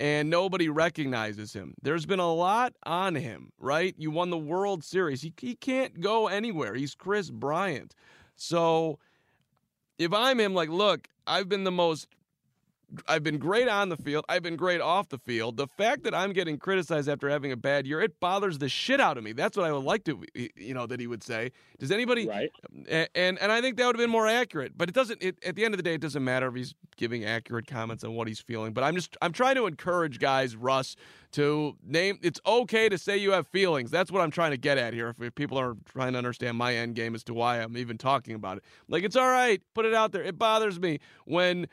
and 0.00 0.28
nobody 0.28 0.68
recognizes 0.68 1.52
him. 1.52 1.74
There's 1.82 2.06
been 2.06 2.18
a 2.18 2.32
lot 2.32 2.74
on 2.84 3.14
him, 3.14 3.52
right? 3.58 3.94
You 3.96 4.10
won 4.10 4.30
the 4.30 4.38
World 4.38 4.82
Series. 4.84 5.22
He, 5.22 5.32
he 5.38 5.54
can't 5.54 6.00
go 6.00 6.26
anywhere. 6.26 6.74
He's 6.74 6.94
Kris 6.94 7.30
Bryant. 7.30 7.94
So 8.34 8.98
if 9.98 10.12
I'm 10.12 10.40
him, 10.40 10.54
like, 10.54 10.70
look, 10.70 11.08
I've 11.26 11.48
been 11.48 11.64
the 11.64 11.70
most 11.70 12.08
I've 13.08 13.22
been 13.22 13.38
great 13.38 13.68
on 13.68 13.88
the 13.88 13.96
field. 13.96 14.24
I've 14.28 14.42
been 14.42 14.56
great 14.56 14.80
off 14.80 15.08
the 15.08 15.18
field. 15.18 15.56
The 15.56 15.66
fact 15.66 16.04
that 16.04 16.14
I'm 16.14 16.32
getting 16.32 16.58
criticized 16.58 17.08
after 17.08 17.28
having 17.28 17.52
a 17.52 17.56
bad 17.56 17.86
year, 17.86 18.00
it 18.00 18.20
bothers 18.20 18.58
the 18.58 18.68
shit 18.68 19.00
out 19.00 19.16
of 19.16 19.24
me. 19.24 19.32
That's 19.32 19.56
what 19.56 19.66
I 19.66 19.72
would 19.72 19.84
like 19.84 20.04
to, 20.04 20.22
you 20.34 20.74
know, 20.74 20.86
that 20.86 21.00
he 21.00 21.06
would 21.06 21.22
say. 21.22 21.52
Does 21.78 21.90
anybody? 21.90 22.28
Right. 22.28 22.50
And 23.14 23.38
and 23.38 23.52
I 23.52 23.60
think 23.60 23.76
that 23.76 23.86
would 23.86 23.96
have 23.96 24.02
been 24.02 24.10
more 24.10 24.28
accurate. 24.28 24.72
But 24.76 24.88
it 24.88 24.94
doesn't. 24.94 25.22
It, 25.22 25.42
at 25.44 25.56
the 25.56 25.64
end 25.64 25.74
of 25.74 25.78
the 25.78 25.82
day, 25.82 25.94
it 25.94 26.00
doesn't 26.00 26.22
matter 26.22 26.48
if 26.48 26.54
he's 26.54 26.74
giving 26.96 27.24
accurate 27.24 27.66
comments 27.66 28.04
on 28.04 28.14
what 28.14 28.28
he's 28.28 28.40
feeling. 28.40 28.72
But 28.72 28.84
I'm 28.84 28.94
just 28.94 29.16
I'm 29.22 29.32
trying 29.32 29.56
to 29.56 29.66
encourage 29.66 30.18
guys, 30.18 30.54
Russ, 30.54 30.96
to 31.32 31.76
name. 31.84 32.18
It's 32.22 32.40
okay 32.46 32.88
to 32.88 32.98
say 32.98 33.16
you 33.16 33.32
have 33.32 33.46
feelings. 33.48 33.90
That's 33.90 34.10
what 34.10 34.22
I'm 34.22 34.30
trying 34.30 34.50
to 34.52 34.56
get 34.58 34.78
at 34.78 34.94
here. 34.94 35.08
If, 35.08 35.20
if 35.20 35.34
people 35.34 35.58
are 35.58 35.74
trying 35.86 36.12
to 36.12 36.18
understand 36.18 36.56
my 36.56 36.74
end 36.74 36.94
game 36.94 37.14
as 37.14 37.24
to 37.24 37.34
why 37.34 37.58
I'm 37.58 37.76
even 37.76 37.98
talking 37.98 38.34
about 38.34 38.58
it, 38.58 38.64
like 38.88 39.02
it's 39.02 39.16
all 39.16 39.30
right, 39.30 39.60
put 39.74 39.84
it 39.84 39.94
out 39.94 40.12
there. 40.12 40.22
It 40.22 40.38
bothers 40.38 40.78
me 40.78 41.00
when 41.24 41.66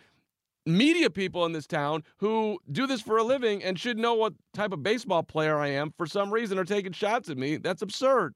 media 0.65 1.09
people 1.09 1.45
in 1.45 1.51
this 1.51 1.67
town 1.67 2.03
who 2.17 2.59
do 2.71 2.85
this 2.85 3.01
for 3.01 3.17
a 3.17 3.23
living 3.23 3.63
and 3.63 3.79
should 3.79 3.97
know 3.97 4.13
what 4.13 4.33
type 4.53 4.71
of 4.71 4.83
baseball 4.83 5.23
player 5.23 5.57
I 5.57 5.69
am 5.69 5.93
for 5.97 6.05
some 6.05 6.31
reason 6.31 6.57
are 6.57 6.65
taking 6.65 6.91
shots 6.91 7.29
at 7.29 7.37
me. 7.37 7.57
That's 7.57 7.81
absurd. 7.81 8.35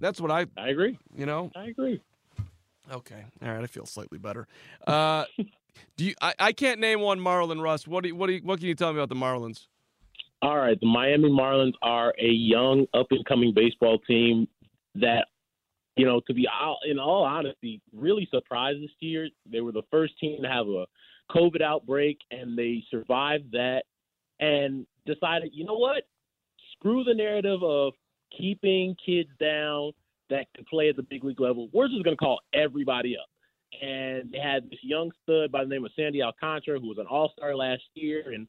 That's 0.00 0.20
what 0.20 0.30
I 0.30 0.46
I 0.56 0.68
agree. 0.68 0.98
You 1.16 1.26
know? 1.26 1.50
I 1.54 1.66
agree. 1.66 2.00
Okay. 2.92 3.24
All 3.42 3.48
right, 3.48 3.62
I 3.62 3.66
feel 3.66 3.86
slightly 3.86 4.18
better. 4.18 4.46
Uh 4.86 5.24
do 5.96 6.04
you 6.04 6.14
I, 6.20 6.34
I 6.38 6.52
can't 6.52 6.80
name 6.80 7.00
one 7.00 7.20
Marlin 7.20 7.60
Russ. 7.60 7.86
What 7.86 8.02
do 8.02 8.08
you, 8.08 8.16
what 8.16 8.26
do 8.26 8.34
you, 8.34 8.40
what 8.42 8.58
can 8.58 8.68
you 8.68 8.74
tell 8.74 8.92
me 8.92 8.98
about 8.98 9.08
the 9.08 9.14
Marlins? 9.14 9.66
All 10.42 10.56
right, 10.56 10.78
the 10.78 10.86
Miami 10.86 11.30
Marlins 11.30 11.72
are 11.82 12.14
a 12.18 12.28
young 12.28 12.86
up 12.92 13.06
and 13.10 13.24
coming 13.24 13.54
baseball 13.54 13.98
team 14.00 14.48
that 14.96 15.26
you 15.96 16.04
know, 16.04 16.20
to 16.26 16.34
be 16.34 16.46
all, 16.46 16.78
in 16.88 16.98
all 16.98 17.24
honesty, 17.24 17.80
really 17.92 18.28
surprised 18.30 18.82
this 18.82 18.90
year. 19.00 19.28
They 19.50 19.60
were 19.60 19.72
the 19.72 19.82
first 19.90 20.18
team 20.20 20.42
to 20.42 20.48
have 20.48 20.66
a 20.66 20.84
COVID 21.30 21.62
outbreak, 21.62 22.18
and 22.30 22.56
they 22.56 22.82
survived 22.90 23.52
that 23.52 23.82
and 24.40 24.86
decided, 25.06 25.50
you 25.52 25.64
know 25.64 25.76
what? 25.78 26.04
Screw 26.72 27.04
the 27.04 27.14
narrative 27.14 27.62
of 27.62 27.94
keeping 28.36 28.96
kids 29.04 29.30
down 29.40 29.92
that 30.30 30.46
can 30.54 30.64
play 30.68 30.88
at 30.88 30.96
the 30.96 31.02
big 31.02 31.24
league 31.24 31.40
level. 31.40 31.68
We're 31.72 31.88
just 31.88 32.04
going 32.04 32.16
to 32.16 32.20
call 32.20 32.40
everybody 32.52 33.16
up. 33.16 33.28
And 33.82 34.30
they 34.32 34.38
had 34.38 34.70
this 34.70 34.78
young 34.82 35.10
stud 35.22 35.52
by 35.52 35.64
the 35.64 35.70
name 35.70 35.84
of 35.84 35.90
Sandy 35.96 36.22
Alcantara, 36.22 36.80
who 36.80 36.88
was 36.88 36.98
an 36.98 37.06
all 37.08 37.32
star 37.36 37.54
last 37.54 37.82
year 37.94 38.32
and 38.32 38.46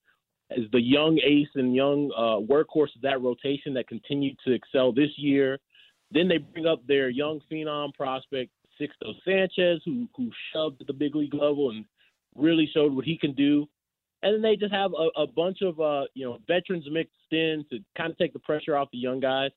is 0.52 0.70
the 0.72 0.82
young 0.82 1.20
ace 1.26 1.50
and 1.56 1.76
young 1.76 2.12
uh, 2.16 2.40
workhorse 2.52 2.96
of 2.96 3.02
that 3.02 3.22
rotation 3.22 3.74
that 3.74 3.88
continued 3.88 4.38
to 4.46 4.54
excel 4.54 4.92
this 4.92 5.10
year. 5.18 5.60
Then 6.12 6.28
they 6.28 6.38
bring 6.38 6.66
up 6.66 6.86
their 6.88 7.10
young 7.10 7.42
phenom 7.52 7.94
prospect, 7.94 8.52
Sixto 8.80 9.14
Sanchez, 9.26 9.82
who 9.84 10.08
who 10.16 10.30
shoved 10.54 10.80
at 10.80 10.88
the 10.88 10.94
big 10.94 11.16
league 11.16 11.34
level 11.34 11.72
and 11.72 11.84
really 12.38 12.70
showed 12.74 12.94
what 12.94 13.06
he 13.06 13.18
can 13.18 13.34
do. 13.34 13.68
And 14.24 14.34
then 14.34 14.42
they 14.42 14.56
just 14.56 14.74
have 14.74 14.92
a, 14.94 15.22
a 15.22 15.28
bunch 15.28 15.60
of 15.62 15.80
uh, 15.80 16.04
you 16.14 16.26
know 16.26 16.40
veterans 16.48 16.86
mixed 16.90 17.14
in 17.32 17.66
to 17.70 17.80
kind 17.98 18.12
of 18.12 18.18
take 18.18 18.34
the 18.34 18.40
pressure 18.40 18.76
off 18.76 18.90
the 18.92 18.98
young 18.98 19.20
guys. 19.20 19.52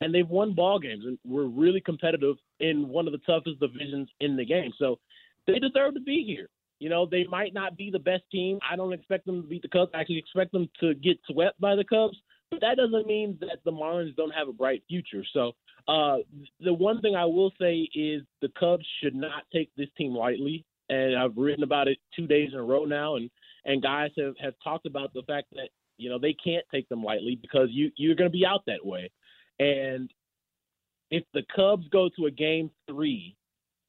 And 0.00 0.14
they've 0.14 0.28
won 0.28 0.54
ball 0.54 0.78
games 0.80 1.04
and 1.06 1.18
we're 1.24 1.46
really 1.46 1.80
competitive 1.80 2.36
in 2.60 2.88
one 2.88 3.06
of 3.06 3.12
the 3.12 3.20
toughest 3.20 3.60
divisions 3.60 4.08
in 4.20 4.36
the 4.36 4.44
game. 4.44 4.72
So 4.78 4.98
they 5.46 5.58
deserve 5.58 5.94
to 5.94 6.00
be 6.00 6.24
here. 6.26 6.48
You 6.80 6.90
know, 6.90 7.06
they 7.06 7.24
might 7.24 7.54
not 7.54 7.76
be 7.76 7.90
the 7.90 8.00
best 8.00 8.24
team. 8.30 8.58
I 8.68 8.76
don't 8.76 8.92
expect 8.92 9.24
them 9.24 9.42
to 9.42 9.48
beat 9.48 9.62
the 9.62 9.68
Cubs. 9.68 9.92
I 9.94 10.00
actually 10.00 10.18
expect 10.18 10.52
them 10.52 10.68
to 10.80 10.94
get 10.94 11.18
swept 11.30 11.60
by 11.60 11.76
the 11.76 11.84
Cubs. 11.84 12.18
But 12.50 12.60
that 12.60 12.76
doesn't 12.76 13.06
mean 13.06 13.38
that 13.40 13.58
the 13.64 13.72
Marlins 13.72 14.16
don't 14.16 14.34
have 14.34 14.48
a 14.48 14.52
bright 14.52 14.82
future. 14.88 15.24
So 15.32 15.52
uh, 15.88 16.18
the 16.60 16.74
one 16.74 17.00
thing 17.00 17.14
I 17.14 17.24
will 17.24 17.52
say 17.60 17.88
is 17.94 18.22
the 18.42 18.50
Cubs 18.58 18.84
should 19.02 19.14
not 19.14 19.44
take 19.52 19.70
this 19.76 19.88
team 19.96 20.14
lightly 20.14 20.64
and 20.88 21.16
I've 21.16 21.36
written 21.36 21.64
about 21.64 21.88
it 21.88 21.98
two 22.14 22.26
days 22.26 22.50
in 22.52 22.58
a 22.58 22.62
row 22.62 22.84
now, 22.84 23.16
and 23.16 23.30
and 23.64 23.82
guys 23.82 24.10
have 24.18 24.34
have 24.40 24.54
talked 24.62 24.86
about 24.86 25.12
the 25.14 25.22
fact 25.26 25.48
that 25.52 25.68
you 25.96 26.10
know 26.10 26.18
they 26.18 26.34
can't 26.44 26.64
take 26.72 26.88
them 26.88 27.02
lightly 27.02 27.38
because 27.40 27.68
you 27.70 27.90
you're 27.96 28.16
going 28.16 28.30
to 28.30 28.36
be 28.36 28.46
out 28.46 28.62
that 28.66 28.84
way, 28.84 29.10
and 29.58 30.10
if 31.10 31.24
the 31.32 31.42
Cubs 31.54 31.86
go 31.88 32.08
to 32.16 32.26
a 32.26 32.30
game 32.30 32.70
three, 32.88 33.36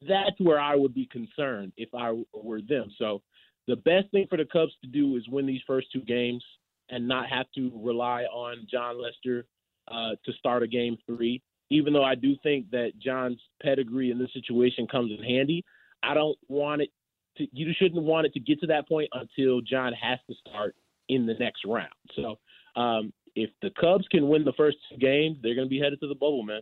that's 0.08 0.40
where 0.40 0.60
I 0.60 0.76
would 0.76 0.94
be 0.94 1.08
concerned 1.12 1.74
if 1.78 1.90
I 1.94 2.22
were 2.34 2.62
them. 2.62 2.92
So 2.98 3.22
the 3.68 3.78
best 3.78 4.12
thing 4.12 4.28
for 4.30 4.38
the 4.38 4.46
Cubs 4.46 4.74
to 4.84 4.88
do 4.88 5.16
is 5.16 5.28
win 5.28 5.46
these 5.46 5.62
first 5.66 5.88
two 5.92 6.02
games 6.02 6.44
and 6.90 7.08
not 7.08 7.28
have 7.30 7.48
to 7.56 7.72
rely 7.74 8.24
on 8.24 8.68
Jon 8.70 9.02
Lester 9.02 9.46
uh, 9.88 10.12
to 10.24 10.34
start 10.34 10.64
a 10.64 10.68
game 10.68 10.98
three. 11.08 11.42
Even 11.72 11.94
though 11.94 12.04
I 12.04 12.14
do 12.14 12.36
think 12.44 12.70
that 12.72 12.92
Jon's 13.00 13.42
pedigree 13.62 14.12
in 14.12 14.20
this 14.20 14.32
situation 14.34 14.86
comes 14.86 15.12
in 15.18 15.24
handy, 15.24 15.66
I 16.06 16.14
don't 16.14 16.38
want 16.48 16.82
it 16.84 16.90
to, 17.38 17.48
you 17.52 17.72
shouldn't 17.78 18.04
want 18.04 18.28
it 18.28 18.34
to 18.34 18.40
get 18.40 18.60
to 18.62 18.68
that 18.68 18.88
point 18.88 19.10
until 19.14 19.62
Jon 19.62 19.94
has 19.94 20.20
to 20.30 20.36
start 20.48 20.76
in 21.10 21.26
the 21.26 21.34
next 21.40 21.66
round. 21.66 21.90
So 22.16 22.38
um, 22.80 23.14
if 23.36 23.50
the 23.62 23.72
Cubs 23.80 24.08
can 24.10 24.28
win 24.28 24.46
the 24.46 24.54
first 24.54 24.78
game, 25.00 25.38
they're 25.42 25.56
going 25.56 25.68
to 25.68 25.70
be 25.70 25.80
headed 25.80 26.00
to 26.02 26.08
the 26.08 26.16
bubble, 26.16 26.44
man. 26.44 26.62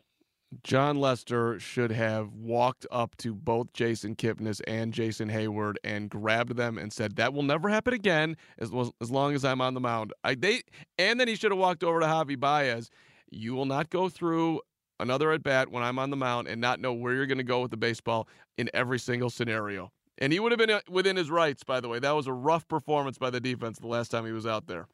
Jon 0.61 0.99
Lester 0.99 1.59
should 1.59 1.91
have 1.91 2.33
walked 2.33 2.85
up 2.91 3.15
to 3.17 3.33
both 3.33 3.73
Jason 3.73 4.15
Kipnis 4.15 4.61
and 4.67 4.93
Jason 4.93 5.29
Heyward 5.29 5.75
and 5.83 6.09
grabbed 6.09 6.55
them 6.55 6.77
and 6.77 6.93
said, 6.93 7.15
"That 7.15 7.33
will 7.33 7.41
never 7.41 7.69
happen 7.69 7.93
again 7.93 8.37
as 8.59 8.71
as 9.01 9.09
long 9.09 9.33
as 9.33 9.43
I'm 9.43 9.61
on 9.61 9.73
the 9.73 9.79
mound." 9.79 10.13
I 10.23 10.35
they 10.35 10.61
and 10.99 11.19
then 11.19 11.27
he 11.27 11.35
should 11.35 11.49
have 11.49 11.57
walked 11.57 11.83
over 11.83 11.99
to 11.99 12.05
Javy 12.05 12.39
Baez. 12.39 12.91
You 13.31 13.55
will 13.55 13.65
not 13.65 13.89
go 13.89 14.09
through 14.09 14.61
another 15.03 15.31
at 15.31 15.43
bat 15.43 15.69
when 15.69 15.83
I'm 15.83 15.99
on 15.99 16.09
the 16.09 16.15
mound 16.15 16.47
and 16.47 16.59
not 16.59 16.79
know 16.79 16.93
where 16.93 17.13
you're 17.13 17.27
going 17.27 17.37
to 17.37 17.43
go 17.43 17.61
with 17.61 17.71
the 17.71 17.77
baseball 17.77 18.27
in 18.57 18.69
every 18.73 18.97
single 18.97 19.29
scenario. 19.29 19.91
And 20.17 20.31
he 20.31 20.39
would 20.39 20.51
have 20.51 20.59
been 20.59 20.71
uh, 20.71 20.79
within 20.89 21.15
his 21.15 21.29
rights, 21.29 21.63
by 21.63 21.79
the 21.79 21.89
way. 21.89 21.99
That 21.99 22.11
was 22.11 22.27
a 22.27 22.33
rough 22.33 22.67
performance 22.67 23.17
by 23.17 23.29
the 23.29 23.39
defense 23.39 23.77
the 23.79 23.87
last 23.87 24.09
time 24.09 24.25
he 24.25 24.31
was 24.31 24.47
out 24.47 24.65
there. 24.65 24.87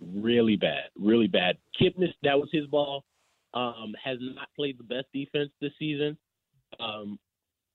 Really 0.00 0.56
bad, 0.56 0.84
really 0.98 1.26
bad. 1.26 1.56
Kipnis, 1.80 2.12
that 2.22 2.38
was 2.38 2.48
his 2.52 2.66
ball. 2.66 3.04
Um, 3.54 3.92
has 4.02 4.16
not 4.20 4.48
played 4.56 4.78
the 4.78 4.84
best 4.84 5.06
defense 5.12 5.50
this 5.60 5.72
season. 5.78 6.16
Um, 6.80 7.18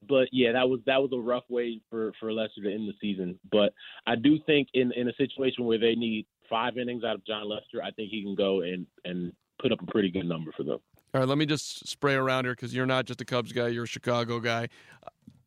but 0.07 0.27
yeah, 0.31 0.51
that 0.53 0.67
was 0.67 0.79
that 0.85 1.01
was 1.01 1.11
a 1.13 1.19
rough 1.19 1.43
way 1.49 1.81
for 1.89 2.13
for 2.19 2.31
Lester 2.31 2.63
to 2.63 2.73
end 2.73 2.87
the 2.87 2.93
season. 2.99 3.39
But 3.51 3.73
I 4.07 4.15
do 4.15 4.39
think 4.45 4.69
in 4.73 4.91
in 4.93 5.07
a 5.07 5.13
situation 5.13 5.65
where 5.65 5.77
they 5.77 5.95
need 5.95 6.25
five 6.49 6.77
innings 6.77 7.03
out 7.03 7.15
of 7.15 7.25
Jon 7.25 7.47
Lester, 7.47 7.83
I 7.83 7.91
think 7.91 8.09
he 8.09 8.23
can 8.23 8.35
go 8.35 8.61
and 8.61 8.87
and 9.05 9.33
put 9.59 9.71
up 9.71 9.81
a 9.81 9.91
pretty 9.91 10.09
good 10.09 10.25
number 10.25 10.51
for 10.55 10.63
them. 10.63 10.79
All 11.13 11.21
right, 11.21 11.27
let 11.27 11.37
me 11.37 11.45
just 11.45 11.87
spray 11.87 12.15
around 12.15 12.45
here 12.45 12.53
because 12.53 12.73
you're 12.73 12.85
not 12.85 13.05
just 13.05 13.21
a 13.21 13.25
Cubs 13.25 13.51
guy, 13.51 13.69
you're 13.69 13.85
a 13.85 13.87
Chicago 13.87 14.39
guy. 14.39 14.67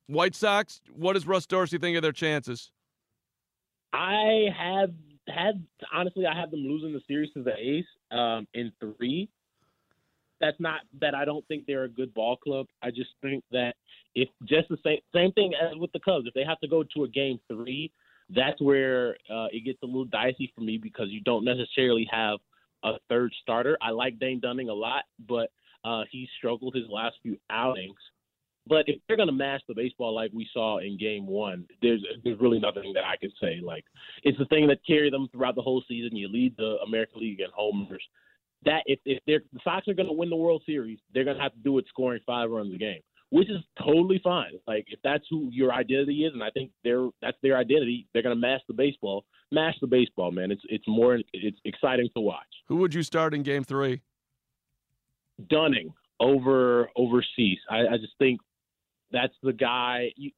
White 0.07 0.35
Sox, 0.35 0.81
what 0.95 1.13
does 1.13 1.27
Russ 1.27 1.47
Dorsey 1.47 1.79
think 1.79 1.97
of 1.97 2.03
their 2.03 2.13
chances? 2.13 2.73
I 3.93 4.47
have 4.57 4.91
had 5.29 5.63
honestly, 5.93 6.27
I 6.27 6.35
have 6.35 6.51
them 6.51 6.61
losing 6.61 6.93
the 6.93 7.01
series 7.07 7.33
to 7.35 7.43
the 7.43 7.55
A's 7.57 7.85
um, 8.11 8.47
in 8.55 8.73
three. 8.81 9.29
That's 10.41 10.59
not 10.59 10.81
that 11.01 11.15
I 11.15 11.25
don't 11.25 11.47
think 11.49 11.65
they're 11.67 11.85
a 11.85 11.89
good 11.89 12.15
ball 12.15 12.37
club. 12.37 12.67
I 12.83 12.91
just 12.91 13.11
think 13.21 13.45
that 13.53 13.75
if 14.15 14.29
just 14.45 14.69
the 14.71 14.79
same 14.85 14.99
same 15.15 15.33
thing 15.33 15.53
as 15.55 15.77
with 15.77 15.93
the 15.93 16.01
Cubs, 16.01 16.27
if 16.27 16.35
they 16.35 16.45
have 16.45 16.59
to 16.61 16.69
go 16.69 16.83
to 16.83 17.05
a 17.05 17.09
game 17.09 17.39
three, 17.49 17.93
that's 18.35 18.61
where 18.61 19.17
uh, 19.31 19.47
it 19.53 19.65
gets 19.65 19.79
a 19.83 19.87
little 19.87 20.07
dicey 20.07 20.51
for 20.55 20.63
me 20.63 20.79
because 20.79 21.09
you 21.11 21.21
don't 21.21 21.45
necessarily 21.45 22.09
have 22.11 22.39
a 22.85 22.95
third 23.09 23.33
starter. 23.43 23.77
I 23.81 23.91
like 23.91 24.19
Dane 24.19 24.41
Dunning 24.41 24.69
a 24.69 24.75
lot, 24.75 25.05
but 25.29 25.51
uh, 25.85 26.03
he 26.11 26.29
struggled 26.39 26.75
his 26.75 26.89
last 26.89 27.17
few 27.23 27.37
outings. 27.51 27.99
But 28.67 28.85
if 28.87 29.01
they're 29.09 29.17
going 29.17 29.29
to 29.29 29.33
mash 29.33 29.61
the 29.67 29.75
baseball 29.75 30.15
like 30.15 30.31
we 30.33 30.49
saw 30.53 30.79
in 30.79 30.99
Game 30.99 31.27
One, 31.27 31.67
there's 31.83 32.05
there's 32.23 32.41
really 32.41 32.61
nothing 32.61 32.93
that 32.95 33.05
I 33.05 33.17
can 33.17 33.33
say. 33.41 33.61
Like 33.63 33.85
it's 34.23 34.39
the 34.39 34.45
thing 34.47 34.67
that 34.69 34.87
carried 34.87 35.13
them 35.13 35.29
throughout 35.33 35.55
the 35.55 35.63
whole 35.63 35.83
season. 35.89 36.17
You 36.17 36.29
lead 36.29 36.57
the 36.57 36.77
American 36.87 37.21
League 37.21 37.41
in 37.41 37.49
homers. 37.55 38.03
That 38.65 38.83
if 38.87 39.01
if 39.07 39.23
they're, 39.27 39.41
the 39.53 39.61
Sox 39.65 39.89
are 39.89 39.95
going 39.95 40.09
to 40.09 40.13
win 40.13 40.31
the 40.31 40.37
World 40.37 40.63
Series, 40.67 40.99
they're 41.13 41.25
going 41.25 41.37
to 41.37 41.43
have 41.43 41.53
to 41.55 41.59
do 41.59 41.79
it 41.79 41.87
scoring 41.89 42.21
five 42.27 42.51
runs 42.51 42.75
a 42.75 42.79
game, 42.79 43.01
which 43.31 43.49
is 43.49 43.59
totally 43.79 44.21
fine. 44.23 44.53
Like 44.67 44.87
if 44.89 44.99
that's 45.03 45.25
who 45.31 45.49
your 45.53 45.73
identity 45.73 46.25
is, 46.25 46.33
and 46.35 46.43
I 46.43 46.51
think 46.51 46.71
they're 46.85 47.09
that's 47.23 47.37
their 47.43 47.57
identity, 47.57 48.07
they're 48.13 48.23
going 48.23 48.35
to 48.35 48.41
mash 48.41 48.61
the 48.69 48.75
baseball. 48.75 49.25
Mash 49.53 49.75
the 49.81 49.87
baseball, 49.87 50.31
man. 50.31 50.51
It's 50.51 50.63
it's 50.69 50.87
more 50.87 51.19
it's 51.33 51.59
exciting 51.65 52.09
to 52.15 52.21
watch. 52.21 52.47
Who 52.69 52.77
would 52.77 52.95
you 52.95 53.03
start 53.03 53.35
in 53.35 53.43
Game 53.43 53.65
Three? 53.65 54.03
Dunning 55.49 55.93
over 56.21 56.91
over 56.97 57.25
Cease. 57.37 57.59
I, 57.69 57.95
I 57.95 57.97
just 57.99 58.13
think 58.19 58.41
that's 59.11 59.35
the 59.43 59.53
guy. 59.53 60.13
You 60.17 60.31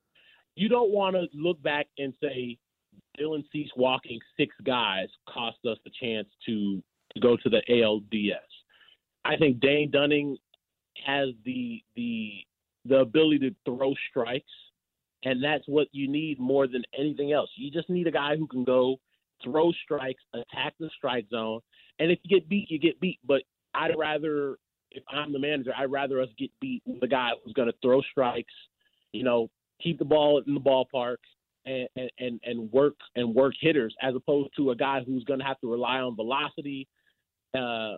you 0.55 0.69
don't 0.69 0.91
want 0.91 1.17
to 1.17 1.27
look 1.35 1.63
back 1.63 1.87
and 1.99 2.13
say 2.23 2.59
Dylan 3.19 3.45
Cease 3.53 3.71
walking 3.77 4.19
six 4.37 4.55
guys 4.65 5.09
cost 5.29 5.59
us 5.69 5.79
the 5.85 5.91
chance 6.01 6.29
to, 6.47 6.83
to 7.15 7.21
go 7.21 7.37
to 7.37 7.49
the 7.49 7.63
ALDS. 7.69 8.37
I 9.25 9.37
think 9.37 9.61
Dane 9.61 9.91
Dunning 9.91 10.37
has 11.07 11.29
the 11.45 11.83
the 11.97 12.45
the 12.85 12.99
ability 12.99 13.39
to 13.39 13.55
throw 13.65 13.95
strikes, 14.11 14.51
and 15.25 15.43
that's 15.43 15.65
what 15.67 15.89
you 15.93 16.09
need 16.09 16.39
more 16.39 16.67
than 16.67 16.83
anything 16.99 17.33
else. 17.33 17.51
You 17.57 17.71
just 17.71 17.89
need 17.89 18.07
a 18.07 18.13
guy 18.13 18.37
who 18.37 18.47
can 18.47 18.65
go 18.65 18.97
throw 19.45 19.73
strikes, 19.85 20.23
attack 20.35 20.75
the 20.79 20.91
strike 20.97 21.27
zone, 21.31 21.61
and 21.99 22.11
if 22.11 22.19
you 22.23 22.39
get 22.39 22.49
beat, 22.49 22.71
you 22.71 22.79
get 22.79 23.01
beat. 23.01 23.19
But 23.27 23.43
I'd 23.75 23.97
rather, 23.97 24.57
if 24.91 25.03
I'm 25.09 25.33
the 25.33 25.39
manager, 25.39 25.73
I'd 25.77 25.91
rather 25.91 26.21
us 26.21 26.29
get 26.39 26.51
beat 26.61 26.83
with 26.87 27.01
the 27.01 27.09
guy 27.09 27.31
who's 27.45 27.55
going 27.55 27.69
to 27.69 27.75
throw 27.83 28.01
strikes, 28.03 28.53
you 29.13 29.23
know, 29.23 29.49
keep 29.83 29.99
the 29.99 30.05
ball 30.05 30.43
in 30.47 30.55
the 30.55 30.61
ballpark, 30.61 31.17
and 31.65 31.89
and 32.19 32.41
and 32.45 32.73
work 32.73 32.95
and 33.15 33.35
work 33.35 33.55
hitters, 33.61 33.95
as 34.03 34.15
opposed 34.15 34.51
to 34.57 34.71
a 34.71 34.77
guy 34.77 35.01
who's 35.05 35.25
going 35.25 35.39
to 35.39 35.45
have 35.45 35.61
to 35.61 35.71
rely 35.71 35.99
on 35.99 36.17
velocity 36.17 36.89
uh, 37.55 37.97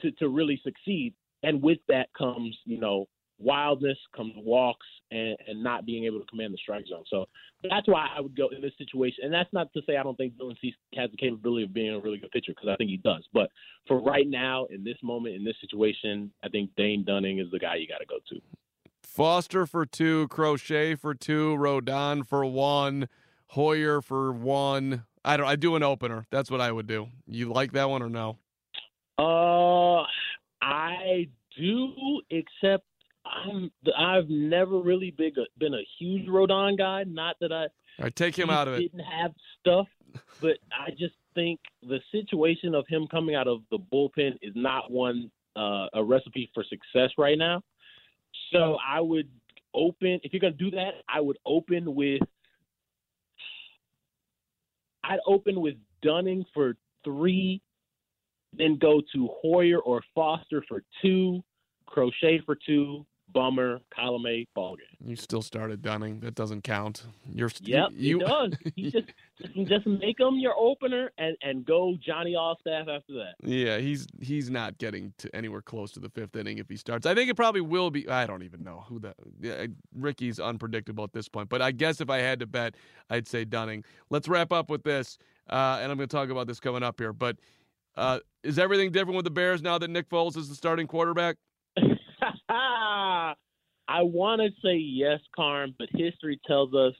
to 0.00 0.10
to 0.18 0.28
really 0.28 0.60
succeed. 0.62 1.14
And 1.42 1.62
with 1.62 1.78
that 1.88 2.08
comes, 2.16 2.56
you 2.64 2.78
know, 2.78 3.06
wildness, 3.44 3.98
comes 4.16 4.32
walks, 4.36 4.86
and, 5.10 5.36
and 5.46 5.62
not 5.62 5.86
being 5.86 6.04
able 6.04 6.18
to 6.18 6.26
command 6.26 6.52
the 6.52 6.58
strike 6.58 6.86
zone. 6.88 7.04
So 7.08 7.26
that's 7.68 7.86
why 7.86 8.08
I 8.16 8.20
would 8.20 8.36
go 8.36 8.48
in 8.48 8.60
this 8.60 8.72
situation. 8.78 9.24
And 9.24 9.32
that's 9.32 9.52
not 9.52 9.72
to 9.74 9.82
say 9.86 9.96
I 9.96 10.02
don't 10.02 10.16
think 10.16 10.34
Dylan 10.34 10.58
Cease 10.60 10.74
has 10.94 11.10
the 11.10 11.16
capability 11.16 11.64
of 11.64 11.72
being 11.72 11.94
a 11.94 12.00
really 12.00 12.18
good 12.18 12.30
pitcher 12.30 12.52
because 12.52 12.68
I 12.68 12.76
think 12.76 12.90
he 12.90 12.96
does. 12.96 13.24
But 13.32 13.50
for 13.86 14.00
right 14.02 14.26
now, 14.28 14.66
in 14.66 14.82
this 14.82 14.96
moment, 15.02 15.36
in 15.36 15.44
this 15.44 15.56
situation, 15.60 16.32
I 16.42 16.48
think 16.48 16.70
Dane 16.76 17.04
Dunning 17.04 17.38
is 17.38 17.50
the 17.52 17.58
guy 17.58 17.76
you 17.76 17.86
got 17.86 17.98
to 17.98 18.06
go 18.06 18.16
to. 18.30 18.40
Foster 19.02 19.66
for 19.66 19.86
two, 19.86 20.26
Crochet 20.28 20.96
for 20.96 21.14
two, 21.14 21.54
Rodon 21.54 22.26
for 22.26 22.44
one, 22.44 23.08
Heuer 23.54 24.02
for 24.02 24.32
one. 24.32 25.04
I 25.24 25.36
don't. 25.36 25.46
I 25.46 25.56
do 25.56 25.76
an 25.76 25.82
opener. 25.82 26.26
That's 26.30 26.50
what 26.50 26.60
I 26.60 26.72
would 26.72 26.86
do. 26.86 27.06
You 27.26 27.52
like 27.52 27.72
that 27.72 27.88
one 27.88 28.02
or 28.02 28.10
no? 28.10 28.38
Uh, 29.18 30.04
I 30.60 31.28
do, 31.56 32.20
except 32.30 32.84
I'm 33.24 33.70
I've 33.96 34.28
never 34.28 34.78
really 34.78 35.10
been 35.10 35.32
a, 35.38 35.58
been 35.58 35.74
a 35.74 35.82
huge 35.98 36.26
Rodon 36.26 36.76
guy. 36.76 37.04
Not 37.04 37.36
that 37.40 37.52
I. 37.52 37.62
All 37.62 38.04
right, 38.04 38.16
take 38.16 38.36
him 38.36 38.50
out 38.50 38.68
of 38.68 38.74
it. 38.74 38.80
Didn't 38.80 39.04
have 39.04 39.32
stuff, 39.60 39.86
but 40.40 40.58
I 40.72 40.90
just 40.90 41.14
think 41.34 41.60
the 41.82 42.00
situation 42.12 42.74
of 42.74 42.84
him 42.88 43.06
coming 43.10 43.34
out 43.34 43.48
of 43.48 43.62
the 43.70 43.78
bullpen 43.78 44.36
is 44.42 44.52
not 44.54 44.90
one 44.90 45.30
uh, 45.56 45.86
a 45.94 46.02
recipe 46.02 46.50
for 46.54 46.64
success 46.64 47.10
right 47.16 47.38
now. 47.38 47.62
So 48.52 48.76
I 48.86 49.00
would 49.00 49.28
open 49.74 50.20
if 50.22 50.32
you're 50.32 50.40
gonna 50.40 50.52
do 50.54 50.70
that. 50.72 50.92
I 51.08 51.20
would 51.20 51.38
open 51.46 51.94
with. 51.94 52.22
I'd 55.02 55.20
open 55.26 55.60
with 55.60 55.74
Dunning 56.02 56.44
for 56.54 56.76
three, 57.04 57.60
then 58.52 58.78
go 58.78 59.02
to 59.12 59.28
Heuer 59.44 59.78
or 59.84 60.02
Foster 60.14 60.64
for 60.66 60.82
two, 61.02 61.42
Crochet 61.86 62.40
for 62.44 62.56
two, 62.66 63.06
Bummer, 63.34 63.80
Colome, 63.96 64.46
ball 64.54 64.76
game. 64.76 64.86
You 65.10 65.16
still 65.16 65.42
started 65.42 65.82
Dunning. 65.82 66.20
That 66.20 66.36
doesn't 66.36 66.62
count. 66.62 67.04
You're 67.30 67.50
yep, 67.60 67.88
you, 67.92 68.20
he 68.20 68.24
does. 68.24 68.52
He 68.76 68.90
just 68.90 69.12
just 69.64 69.86
make 69.86 70.20
him 70.20 70.36
your 70.36 70.54
opener 70.56 71.10
and 71.18 71.36
and 71.42 71.66
go 71.66 71.96
Johnny 72.00 72.34
Allstaff 72.34 72.88
after 72.88 73.12
that. 73.14 73.34
Yeah, 73.42 73.78
he's 73.78 74.06
he's 74.20 74.48
not 74.48 74.78
getting 74.78 75.12
to 75.18 75.34
anywhere 75.34 75.60
close 75.60 75.90
to 75.92 76.00
the 76.00 76.08
fifth 76.08 76.36
inning 76.36 76.58
if 76.58 76.68
he 76.68 76.76
starts. 76.76 77.04
I 77.06 77.14
think 77.14 77.28
it 77.28 77.34
probably 77.34 77.60
will 77.60 77.90
be. 77.90 78.08
I 78.08 78.26
don't 78.26 78.44
even 78.44 78.62
know 78.62 78.84
who 78.88 79.00
that. 79.00 79.16
Yeah, 79.40 79.66
Ricky's 79.94 80.38
unpredictable 80.38 81.04
at 81.04 81.12
this 81.12 81.28
point, 81.28 81.48
but 81.48 81.60
I 81.60 81.72
guess 81.72 82.00
if 82.00 82.08
I 82.08 82.18
had 82.18 82.38
to 82.40 82.46
bet, 82.46 82.76
I'd 83.10 83.26
say 83.26 83.44
Dunning. 83.44 83.84
Let's 84.10 84.28
wrap 84.28 84.52
up 84.52 84.70
with 84.70 84.84
this, 84.84 85.18
uh, 85.50 85.80
and 85.82 85.90
I'm 85.90 85.98
going 85.98 86.08
to 86.08 86.16
talk 86.16 86.30
about 86.30 86.46
this 86.46 86.60
coming 86.60 86.84
up 86.84 87.00
here. 87.00 87.12
But 87.12 87.38
uh, 87.96 88.20
is 88.44 88.58
everything 88.58 88.92
different 88.92 89.16
with 89.16 89.24
the 89.24 89.30
Bears 89.30 89.60
now 89.60 89.78
that 89.78 89.90
Nick 89.90 90.08
Foles 90.08 90.36
is 90.36 90.48
the 90.48 90.54
starting 90.54 90.86
quarterback? 90.86 91.36
I 93.86 94.02
want 94.02 94.40
to 94.40 94.48
say 94.62 94.76
yes, 94.76 95.20
Carm, 95.34 95.74
but 95.78 95.88
history 95.92 96.40
tells 96.46 96.74
us 96.74 96.94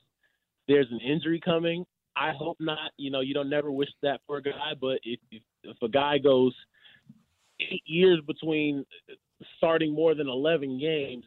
there's 0.68 0.90
an 0.90 1.00
injury 1.00 1.40
coming. 1.42 1.84
I 2.16 2.32
hope 2.37 2.56
not. 2.61 2.92
You 2.96 3.11
know, 3.11 3.20
you 3.20 3.34
don't 3.34 3.50
never 3.50 3.70
wish 3.70 3.88
that 4.02 4.20
for 4.26 4.38
a 4.38 4.42
guy, 4.42 4.75
but 4.80 5.00
if 5.02 5.18
if, 5.62 5.76
a 5.82 5.88
guy 5.88 6.18
goes 6.18 6.54
eight 7.61 7.82
years 7.87 8.20
between 8.26 8.84
starting 9.56 9.94
more 9.94 10.14
than 10.14 10.28
eleven 10.28 10.78
games, 10.78 11.25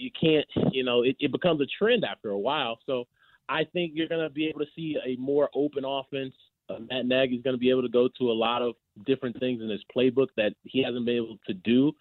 you 0.00 0.10
can't. 0.18 0.46
You 0.72 0.84
know, 0.84 1.02
it, 1.02 1.16
it 1.18 1.32
becomes 1.32 1.60
a 1.60 1.66
trend 1.78 2.04
after 2.04 2.30
a 2.30 2.38
while. 2.38 2.78
So 2.86 3.06
I 3.48 3.64
think 3.64 3.92
you're 3.94 4.08
going 4.08 4.26
to 4.26 4.32
be 4.32 4.46
able 4.46 4.60
to 4.60 4.70
see 4.76 4.96
a 5.04 5.16
more 5.16 5.48
open 5.54 5.84
offense. 5.84 6.34
Uh, 6.68 6.80
Matt 6.90 7.06
Nagy 7.06 7.36
is 7.36 7.42
going 7.42 7.54
to 7.54 7.58
be 7.58 7.70
able 7.70 7.82
to 7.82 7.88
go 7.88 8.08
to 8.18 8.30
a 8.30 8.32
lot 8.32 8.62
of 8.62 8.74
different 9.06 9.40
things 9.40 9.62
in 9.62 9.70
his 9.70 9.80
playbook 9.94 10.28
that 10.36 10.52
he 10.64 10.82
hasn't 10.82 11.06
been 11.06 11.16
able 11.16 11.38
to 11.46 11.54
do. 11.54 11.92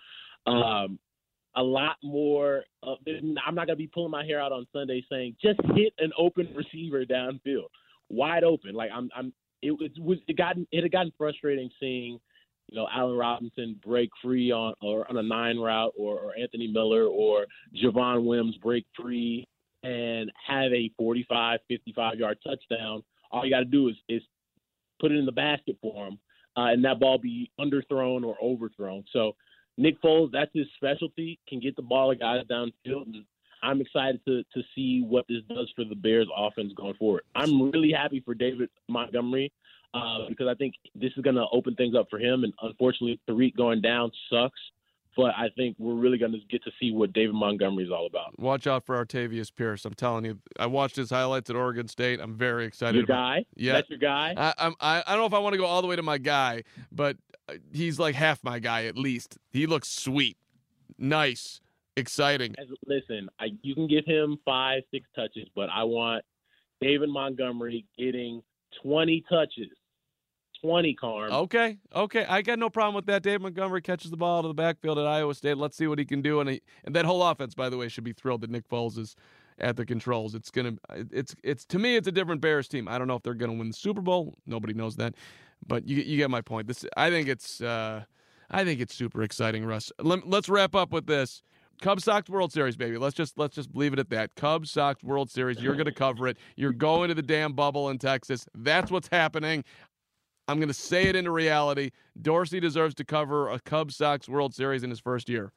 Um, 0.46 1.00
a 1.58 1.62
lot 1.64 1.98
more. 2.04 2.64
Uh, 2.84 2.96
I'm 3.46 3.56
not 3.56 3.68
gonna 3.68 3.76
be 3.76 3.88
pulling 3.88 4.12
my 4.12 4.24
hair 4.24 4.40
out 4.40 4.52
on 4.52 4.66
Sunday 4.72 5.04
saying 5.12 5.36
just 5.42 5.60
hit 5.76 5.94
an 5.98 6.12
open 6.18 6.48
receiver 6.56 7.04
downfield, 7.04 7.68
wide 8.10 8.44
open. 8.44 8.74
Like 8.74 8.92
I'm, 8.94 9.10
I'm. 9.16 9.34
It 9.64 9.72
was 9.72 10.20
it 10.28 10.38
gotten 10.38 10.68
it 10.72 10.84
had 10.84 10.92
gotten 10.92 11.12
frustrating 11.18 11.70
seeing, 11.80 12.20
you 12.68 12.76
know, 12.78 12.88
Allen 12.94 13.18
Robinson 13.18 13.80
break 13.84 14.10
free 14.24 14.52
on 14.52 14.76
or 14.82 15.10
on 15.10 15.18
a 15.18 15.24
nine 15.24 15.58
route, 15.58 15.94
or, 15.98 16.20
or 16.20 16.38
Anthony 16.40 16.68
Miller 16.68 17.06
or 17.06 17.48
Javon 17.84 18.24
Wims 18.24 18.56
break 18.58 18.86
free 18.96 19.48
and 19.84 20.32
have 20.46 20.72
a 20.74 20.92
45, 20.98 21.60
55 21.68 22.20
yard 22.20 22.38
touchdown. 22.46 23.04
All 23.32 23.46
you 23.46 23.52
got 23.52 23.60
to 23.60 23.66
do 23.66 23.88
is 23.88 23.96
is 24.08 24.22
put 25.02 25.12
it 25.12 25.18
in 25.18 25.26
the 25.26 25.32
basket 25.32 25.78
for 25.82 26.08
him, 26.08 26.20
uh, 26.56 26.68
and 26.68 26.86
that 26.86 27.00
ball 27.00 27.18
be 27.18 27.52
underthrown 27.60 28.24
or 28.24 28.38
overthrown. 28.44 29.04
So 29.12 29.36
Nick 29.78 30.02
Foles, 30.02 30.32
that's 30.32 30.52
his 30.54 30.66
specialty, 30.76 31.40
can 31.48 31.60
get 31.60 31.76
the 31.76 31.82
ball 31.82 32.12
to 32.12 32.18
guys 32.18 32.44
downfield, 32.50 33.06
and 33.06 33.26
I'm 33.62 33.82
excited 33.82 34.22
to 34.26 34.44
to 34.54 34.62
see 34.76 35.04
what 35.08 35.26
this 35.28 35.44
does 35.50 35.72
for 35.76 35.86
the 35.86 35.96
Bears 35.96 36.28
offense 36.36 36.74
going 36.76 36.96
forward. 36.96 37.24
I'm 37.36 37.72
really 37.72 37.92
happy 37.92 38.22
for 38.24 38.34
David 38.34 38.70
Montgomery 38.88 39.52
uh, 39.94 40.28
because 40.28 40.48
I 40.48 40.56
think 40.56 40.76
this 40.96 41.12
is 41.16 41.24
going 41.24 41.36
to 41.36 41.46
open 41.52 41.76
things 41.76 41.96
up 41.96 42.08
for 42.10 42.20
him. 42.20 42.44
And 42.44 42.54
unfortunately, 42.62 43.20
Tarik 43.28 43.56
going 43.56 43.82
down 43.82 44.12
sucks 44.30 44.60
but 45.18 45.34
I 45.36 45.50
think 45.58 45.76
we're 45.80 45.96
really 45.96 46.20
going 46.20 46.32
to 46.34 46.40
get 46.48 46.64
to 46.64 46.72
see 46.80 46.92
what 46.92 47.12
David 47.12 47.34
Montgomery 47.34 47.84
is 47.84 47.92
all 47.92 48.06
about. 48.06 48.40
Watch 48.40 48.68
out 48.68 48.86
for 48.86 49.04
Artavis 49.04 49.54
Pierce. 49.54 49.84
I'm 49.84 49.96
telling 49.96 50.24
you, 50.26 50.40
I 50.60 50.68
watched 50.68 50.96
his 50.96 51.10
highlights 51.10 51.50
at 51.50 51.56
Oregon 51.56 51.88
State. 51.88 52.20
I'm 52.22 52.36
very 52.36 52.66
excited. 52.66 52.96
Your 52.96 53.06
about, 53.06 53.16
guy? 53.16 53.46
Yeah, 53.56 53.74
that's 53.74 53.90
your 53.90 53.98
guy. 53.98 54.36
I, 54.38 54.54
I'm. 54.60 54.76
I, 54.80 55.04
I 55.08 55.12
don't 55.14 55.22
know 55.22 55.26
if 55.26 55.34
I 55.34 55.40
want 55.40 55.54
to 55.54 55.58
go 55.58 55.66
all 55.66 55.82
the 55.82 55.88
way 55.88 55.96
to 55.96 56.04
my 56.04 56.20
guy, 56.20 56.64
but 56.92 57.18
uh, 57.50 57.56
he's 57.74 57.98
like 57.98 58.14
half 58.14 58.44
my 58.44 58.60
guy 58.60 58.86
at 58.86 58.96
least. 58.96 59.40
He 59.50 59.66
looks 59.66 59.90
sweet, 59.90 60.38
nice, 61.00 61.62
exciting. 61.96 62.54
As, 62.60 62.68
listen, 62.86 63.28
I, 63.40 63.48
you 63.64 63.74
can 63.74 63.88
give 63.88 64.06
him 64.06 64.38
five, 64.46 64.84
six 64.92 65.08
touches, 65.16 65.48
but 65.56 65.70
I 65.74 65.84
want 65.84 66.24
David 66.80 67.10
Montgomery 67.10 67.86
getting 67.98 68.44
20 68.84 69.24
touches 69.28 69.70
20, 70.62 70.94
Carm. 70.96 71.32
Okay, 71.32 71.78
okay. 71.96 72.26
I 72.28 72.42
got 72.42 72.60
no 72.60 72.70
problem 72.70 72.96
with 72.96 73.06
that. 73.08 73.24
Dave 73.24 73.42
Montgomery 73.42 73.82
catches 73.82 74.12
the 74.12 74.18
ball 74.18 74.42
to 74.42 74.48
the 74.48 74.54
backfield 74.54 74.98
at 74.98 75.06
Iowa 75.06 75.34
State. 75.36 75.58
Let's 75.58 75.78
see 75.78 75.88
what 75.88 76.00
he 76.00 76.06
can 76.06 76.22
do. 76.22 76.40
And, 76.40 76.50
he, 76.50 76.62
and 76.86 76.96
that 76.96 77.06
whole 77.06 77.24
offense, 77.24 77.54
by 77.56 77.70
the 77.70 77.78
way, 77.78 77.88
should 77.88 78.04
be 78.04 78.14
thrilled 78.14 78.42
that 78.42 78.50
Nick 78.50 78.68
Foles 78.68 78.98
is 78.98 79.16
at 79.60 79.76
the 79.76 79.86
controls. 79.86 80.36
It's 80.36 80.52
gonna, 80.52 80.74
it's, 80.90 81.36
it's 81.44 81.66
to 81.66 81.80
me, 81.80 81.96
it's 81.96 82.08
a 82.08 82.12
different 82.12 82.42
Bears 82.42 82.68
team. 82.68 82.88
I 82.88 82.98
don't 82.98 83.08
know 83.08 83.16
if 83.16 83.24
they're 83.24 83.34
gonna 83.34 83.54
win 83.54 83.70
the 83.70 83.74
Super 83.74 84.02
Bowl. 84.02 84.36
Nobody 84.46 84.74
knows 84.74 84.96
that, 84.98 85.16
but 85.66 85.88
you, 85.88 85.98
you 85.98 86.18
get 86.18 86.30
my 86.30 86.42
point. 86.42 86.68
This, 86.68 86.86
I 86.96 87.10
think 87.10 87.28
it's, 87.28 87.62
uh, 87.62 88.04
I 88.50 88.64
think 88.64 88.80
it's 88.80 88.94
super 88.94 89.24
exciting, 89.24 89.66
Russ. 89.66 89.92
Let, 90.00 90.28
let's 90.28 90.48
wrap 90.48 90.76
up 90.76 90.92
with 90.92 91.08
this. 91.08 91.42
Cubs 91.82 92.06
Sox 92.06 92.30
World 92.30 92.52
Series, 92.52 92.76
baby. 92.76 92.98
Let's 92.98 93.16
just 93.16 93.38
let's 93.38 93.56
just 93.56 93.76
leave 93.76 93.94
it 93.94 94.00
at 94.00 94.10
that. 94.10 94.36
Cubs 94.36 94.72
Sox 94.72 95.04
World 95.04 95.30
Series. 95.30 95.62
You're 95.62 95.76
going 95.76 95.86
to 95.86 95.92
cover 95.92 96.28
it. 96.28 96.38
You're 96.56 96.74
going 96.74 97.10
to 97.10 97.14
the 97.14 97.22
damn 97.22 97.54
bubble 97.54 97.90
in 97.90 98.00
Texas. 98.00 98.48
That's 98.56 98.90
what's 98.90 99.08
happening. 99.12 99.64
I'm 100.48 100.58
going 100.58 100.70
to 100.70 100.74
say 100.74 101.04
it 101.04 101.16
into 101.16 101.32
reality. 101.32 101.92
Dorsey 102.22 102.60
deserves 102.60 102.96
to 102.96 103.04
cover 103.04 103.50
a 103.50 103.60
Cubs 103.60 103.98
Sox 103.98 104.30
World 104.30 104.54
Series 104.54 104.84
in 104.84 104.90
his 104.90 105.00
first 105.00 105.28
year. 105.28 105.52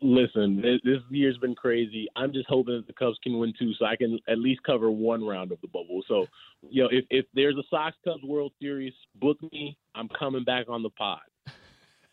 Listen, 0.00 0.62
this 0.62 1.00
year's 1.10 1.36
been 1.38 1.54
crazy. 1.54 2.08
I'm 2.16 2.32
just 2.32 2.48
hoping 2.48 2.76
that 2.76 2.86
the 2.86 2.94
Cubs 2.94 3.18
can 3.22 3.38
win 3.38 3.52
two, 3.58 3.72
so 3.78 3.84
I 3.84 3.96
can 3.96 4.18
at 4.28 4.38
least 4.38 4.62
cover 4.62 4.90
one 4.90 5.22
round 5.22 5.52
of 5.52 5.60
the 5.60 5.68
bubble. 5.68 6.02
So, 6.08 6.26
you 6.62 6.82
know, 6.82 6.88
if 6.90 7.04
if 7.10 7.26
there's 7.34 7.56
a 7.56 7.62
Sox 7.68 7.94
Cubs 8.02 8.22
World 8.22 8.52
Series, 8.60 8.94
book 9.16 9.36
me. 9.52 9.76
I'm 9.94 10.08
coming 10.08 10.42
back 10.42 10.70
on 10.70 10.82
the 10.82 10.88
pod. 10.88 11.20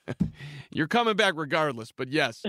You're 0.71 0.87
coming 0.87 1.15
back 1.15 1.35
regardless, 1.37 1.93
but 1.93 2.09
yes, 2.09 2.43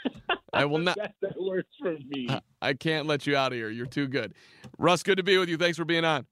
I 0.54 0.64
will 0.64 0.78
not. 0.78 0.96
that, 0.96 1.16
that 1.20 1.34
works 1.38 1.68
for 1.78 1.96
me. 2.08 2.28
I 2.62 2.72
can't 2.72 3.06
let 3.06 3.26
you 3.26 3.36
out 3.36 3.52
of 3.52 3.58
here. 3.58 3.68
You're 3.68 3.84
too 3.84 4.08
good. 4.08 4.32
Russ, 4.78 5.02
good 5.02 5.18
to 5.18 5.22
be 5.22 5.36
with 5.36 5.50
you. 5.50 5.58
Thanks 5.58 5.76
for 5.76 5.84
being 5.84 6.06
on. 6.06 6.24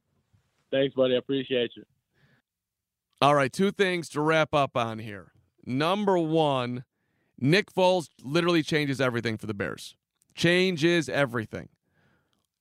Thanks, 0.71 0.95
buddy. 0.95 1.15
I 1.15 1.19
appreciate 1.19 1.73
you. 1.77 1.85
All 3.23 3.35
right, 3.35 3.53
two 3.53 3.71
things 3.71 4.09
to 4.11 4.21
wrap 4.23 4.55
up 4.55 4.79
on 4.79 4.99
here. 4.99 5.33
Number 5.67 6.19
one, 6.19 6.85
Nick 7.39 7.71
Foles 7.71 8.09
literally 8.23 8.63
changes 8.63 8.99
everything 8.99 9.37
for 9.37 9.47
the 9.47 9.53
Bears. 9.53 9.95
Changes 10.35 11.09
everything. 11.09 11.69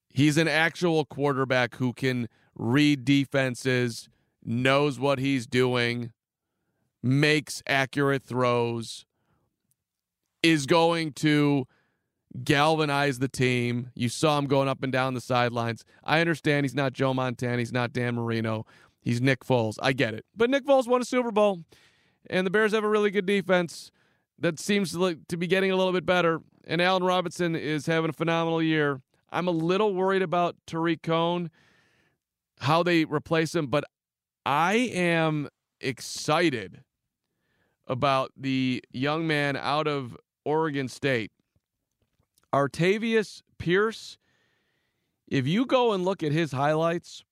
He's 0.09 0.37
an 0.37 0.49
actual 0.49 1.05
quarterback 1.05 1.75
who 1.75 1.93
can 1.93 2.27
read 2.55 3.05
defenses, 3.05 4.09
knows 4.43 4.99
what 4.99 5.17
he's 5.19 5.47
doing, 5.47 6.11
makes 7.01 7.63
accurate 7.65 8.23
throws, 8.23 9.05
is 10.43 10.65
going 10.65 11.13
to 11.13 11.67
galvanize 12.43 13.19
the 13.19 13.29
team. 13.29 13.91
You 13.95 14.09
saw 14.09 14.37
him 14.37 14.47
going 14.47 14.67
up 14.67 14.83
and 14.83 14.91
down 14.91 15.13
the 15.13 15.21
sidelines. 15.21 15.85
I 16.03 16.19
understand 16.19 16.65
he's 16.65 16.75
not 16.75 16.91
Joe 16.91 17.13
Montana, 17.13 17.59
he's 17.59 17.71
not 17.71 17.93
Dan 17.93 18.15
Marino, 18.15 18.65
He's 19.01 19.21
Nick 19.21 19.45
Foles. 19.45 19.77
I 19.81 19.93
get 19.93 20.13
it. 20.13 20.25
But 20.35 20.49
Nick 20.49 20.65
Foles 20.65 20.87
won 20.87 21.01
a 21.01 21.05
Super 21.05 21.31
Bowl, 21.31 21.61
and 22.29 22.45
the 22.45 22.51
Bears 22.51 22.73
have 22.73 22.83
a 22.83 22.89
really 22.89 23.11
good 23.11 23.25
defense 23.25 23.91
that 24.39 24.59
seems 24.59 24.91
to, 24.93 25.37
be 25.37 25.47
getting 25.47 25.71
a 25.71 25.75
little 25.75 25.93
bit 25.93 26.05
better. 26.05 26.41
And 26.65 26.81
Allen 26.81 27.03
Robinson 27.03 27.55
is 27.55 27.85
having 27.85 28.09
a 28.09 28.13
phenomenal 28.13 28.61
year. 28.61 29.01
I'm 29.31 29.47
a 29.47 29.51
little 29.51 29.93
worried 29.93 30.21
about 30.21 30.55
Tarik 30.65 31.01
Cohen, 31.01 31.51
how 32.59 32.83
they 32.83 33.05
replace 33.05 33.55
him, 33.55 33.67
but 33.67 33.83
I 34.45 34.73
am 34.93 35.49
excited 35.79 36.83
about 37.87 38.31
the 38.35 38.83
young 38.91 39.27
man 39.27 39.55
out 39.55 39.87
of 39.87 40.15
Oregon 40.45 40.87
State, 40.87 41.31
Artavis 42.53 43.41
Pierce. 43.57 44.17
If 45.27 45.47
you 45.47 45.65
go 45.65 45.91
and 45.93 46.05
look 46.05 46.23
at 46.23 46.31
his 46.31 46.51
highlights, 46.51 47.23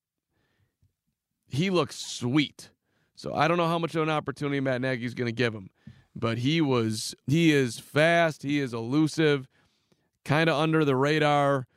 he 1.47 1.69
looks 1.69 1.95
sweet. 1.95 2.69
So 3.15 3.33
I 3.33 3.47
don't 3.47 3.57
know 3.57 3.67
how 3.67 3.79
much 3.79 3.95
of 3.95 4.03
an 4.03 4.10
opportunity 4.10 4.60
Matt 4.60 4.81
Nagy's 4.81 5.13
going 5.13 5.27
to 5.27 5.31
give 5.31 5.53
him, 5.53 5.69
but 6.15 6.38
he 6.39 6.62
was 6.62 7.15
he 7.25 7.51
is 7.51 7.79
fast, 7.79 8.43
he 8.43 8.60
is 8.60 8.73
elusive, 8.73 9.47
kind 10.23 10.49
of 10.49 10.60
under 10.60 10.86
the 10.86 10.95
radar. 10.95 11.67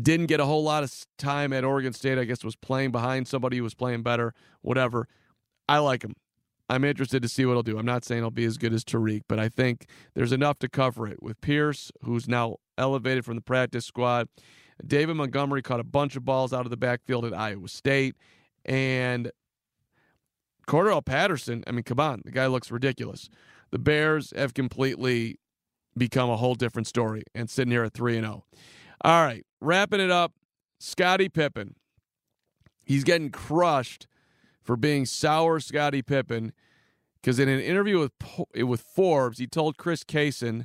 Didn't 0.00 0.26
get 0.26 0.38
a 0.38 0.44
whole 0.44 0.62
lot 0.62 0.84
of 0.84 0.94
time 1.18 1.52
at 1.52 1.64
Oregon 1.64 1.92
State. 1.92 2.18
I 2.18 2.24
guess 2.24 2.44
was 2.44 2.54
playing 2.54 2.92
behind 2.92 3.26
somebody 3.26 3.56
who 3.56 3.64
was 3.64 3.74
playing 3.74 4.02
better. 4.02 4.32
Whatever. 4.62 5.08
I 5.68 5.78
like 5.78 6.04
him. 6.04 6.14
I'm 6.68 6.84
interested 6.84 7.20
to 7.22 7.28
see 7.28 7.44
what 7.44 7.54
he'll 7.54 7.64
do. 7.64 7.78
I'm 7.78 7.86
not 7.86 8.04
saying 8.04 8.22
he'll 8.22 8.30
be 8.30 8.44
as 8.44 8.56
good 8.56 8.72
as 8.72 8.84
Tarik, 8.84 9.24
but 9.26 9.40
I 9.40 9.48
think 9.48 9.86
there's 10.14 10.30
enough 10.30 10.60
to 10.60 10.68
cover 10.68 11.08
it 11.08 11.20
with 11.20 11.40
Pierce, 11.40 11.90
who's 12.04 12.28
now 12.28 12.58
elevated 12.78 13.24
from 13.24 13.34
the 13.34 13.42
practice 13.42 13.84
squad. 13.84 14.28
David 14.86 15.14
Montgomery 15.14 15.62
caught 15.62 15.80
a 15.80 15.84
bunch 15.84 16.16
of 16.16 16.24
balls 16.24 16.52
out 16.52 16.66
of 16.66 16.70
the 16.70 16.76
backfield 16.76 17.24
at 17.24 17.34
Iowa 17.34 17.68
State. 17.68 18.16
And 18.64 19.30
Cordarrelle 20.66 21.04
Patterson, 21.04 21.64
I 21.66 21.72
mean, 21.72 21.82
come 21.82 22.00
on, 22.00 22.22
the 22.24 22.30
guy 22.30 22.46
looks 22.46 22.70
ridiculous. 22.70 23.28
The 23.70 23.78
Bears 23.78 24.32
have 24.36 24.54
completely 24.54 25.38
become 25.96 26.30
a 26.30 26.36
whole 26.36 26.54
different 26.54 26.86
story 26.86 27.24
and 27.34 27.50
sitting 27.50 27.72
here 27.72 27.84
at 27.84 27.94
3 27.94 28.16
and 28.16 28.26
0. 28.26 28.44
All 29.02 29.24
right, 29.24 29.44
wrapping 29.60 30.00
it 30.00 30.10
up, 30.10 30.32
Scottie 30.78 31.28
Pippen. 31.28 31.74
He's 32.84 33.04
getting 33.04 33.30
crushed 33.30 34.06
for 34.62 34.76
being 34.76 35.06
sour 35.06 35.60
Scottie 35.60 36.02
Pippen 36.02 36.52
because 37.20 37.38
in 37.38 37.48
an 37.48 37.60
interview 37.60 37.98
with 37.98 38.12
with 38.64 38.80
Forbes, 38.80 39.38
he 39.38 39.46
told 39.46 39.76
Chris 39.76 40.04
Cason, 40.04 40.64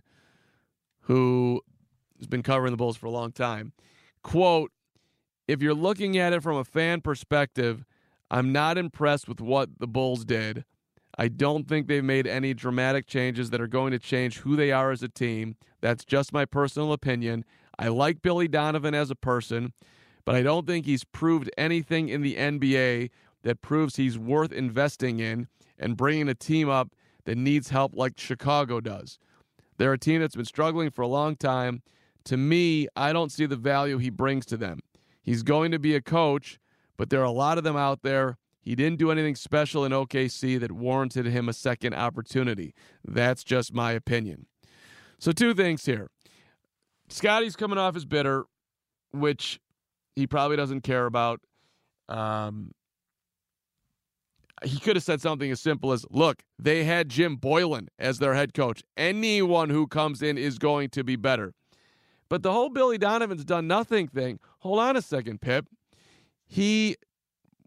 who 1.02 1.62
has 2.18 2.28
been 2.28 2.44
covering 2.44 2.72
the 2.72 2.78
Bulls 2.78 2.98
for 2.98 3.08
a 3.08 3.12
long 3.12 3.32
time, 3.32 3.74
quote, 4.26 4.72
if 5.48 5.62
you're 5.62 5.76
looking 5.76 6.18
at 6.18 6.34
it 6.34 6.42
from 6.42 6.58
a 6.58 6.64
fan 6.64 7.00
perspective, 7.00 7.86
I'm 8.32 8.52
not 8.52 8.76
impressed 8.76 9.28
with 9.28 9.40
what 9.40 9.78
the 9.78 9.86
Bulls 9.86 10.26
did. 10.26 10.66
I 11.16 11.28
don't 11.28 11.68
think 11.68 11.86
they've 11.86 12.04
made 12.04 12.26
any 12.26 12.56
dramatic 12.56 13.06
changes 13.06 13.52
that 13.52 13.62
are 13.62 13.68
going 13.68 13.92
to 13.92 14.00
change 14.00 14.40
who 14.40 14.56
they 14.56 14.72
are 14.72 14.90
as 14.90 15.04
a 15.04 15.08
team. 15.08 15.58
That's 15.80 16.04
just 16.04 16.34
my 16.34 16.44
personal 16.44 16.92
opinion. 16.92 17.46
I 17.78 17.90
like 17.90 18.24
Billy 18.24 18.48
Donovan 18.48 18.96
as 18.96 19.12
a 19.12 19.16
person, 19.16 19.74
but 20.26 20.34
I 20.34 20.42
don't 20.42 20.66
think 20.66 20.88
he's 20.88 21.04
proved 21.04 21.52
anything 21.56 22.10
in 22.10 22.24
the 22.24 22.36
NBA 22.36 23.12
that 23.44 23.62
proves 23.62 23.98
he's 23.98 24.18
worth 24.18 24.52
investing 24.52 25.20
in 25.20 25.48
and 25.78 25.96
bringing 25.96 26.28
a 26.28 26.34
team 26.34 26.68
up 26.68 26.90
that 27.26 27.38
needs 27.38 27.70
help 27.70 27.96
like 27.96 28.14
Chicago 28.18 28.82
does. 28.82 29.20
They're 29.78 29.94
a 29.94 30.00
team 30.00 30.22
that's 30.22 30.36
been 30.36 30.46
struggling 30.46 30.90
for 30.90 31.04
a 31.04 31.08
long 31.08 31.36
time, 31.36 31.84
to 32.26 32.38
me, 32.38 32.88
I 32.96 33.14
don't 33.14 33.32
see 33.32 33.46
the 33.46 33.56
value 33.56 33.98
he 33.98 34.10
brings 34.10 34.46
to 34.48 34.58
them. 34.58 34.80
He's 35.22 35.44
going 35.44 35.72
to 35.72 35.80
be 35.80 35.96
a 35.96 36.02
coach, 36.02 36.60
but 36.98 37.10
there 37.10 37.22
are 37.22 37.26
a 37.26 37.32
lot 37.32 37.58
of 37.58 37.64
them 37.64 37.78
out 37.78 38.02
there. 38.04 38.38
He 38.62 38.76
didn't 38.76 38.98
do 38.98 39.12
anything 39.12 39.36
special 39.36 39.86
in 39.86 39.92
OKC 39.92 40.60
that 40.60 40.72
warranted 40.72 41.28
him 41.28 41.48
a 41.48 41.54
second 41.54 41.94
opportunity. 41.94 42.74
That's 43.04 43.44
just 43.44 43.74
my 43.74 43.92
opinion. 43.92 44.48
So, 45.20 45.32
two 45.32 45.54
things 45.54 45.86
here. 45.86 46.10
Scottie's 47.10 47.56
coming 47.56 47.78
off 47.78 47.94
his 47.94 48.06
bitter, 48.06 48.46
which 49.12 49.60
he 50.16 50.26
probably 50.26 50.58
doesn't 50.58 50.82
care 50.82 51.06
about. 51.06 51.42
Um, 52.10 52.72
he 54.64 54.80
could 54.80 54.96
have 54.96 55.04
said 55.04 55.22
something 55.22 55.52
as 55.52 55.62
simple 55.62 55.92
as, 55.92 56.06
look, 56.10 56.44
they 56.58 56.84
had 56.84 57.10
Jim 57.10 57.38
Boylen 57.38 57.88
as 58.00 58.20
their 58.20 58.34
head 58.34 58.54
coach. 58.54 58.84
Anyone 58.98 59.70
who 59.70 59.86
comes 59.86 60.22
in 60.22 60.38
is 60.38 60.58
going 60.58 60.90
to 60.90 61.04
be 61.04 61.16
better. 61.16 61.54
But 62.30 62.44
the 62.44 62.52
whole 62.52 62.70
Billy 62.70 62.98
Donovan's 62.98 63.46
done 63.46 63.68
nothing 63.68 64.08
thing, 64.08 64.40
hold 64.60 64.80
on 64.80 64.96
a 64.96 65.02
second, 65.02 65.42
Pip. 65.42 65.68
He 66.48 66.96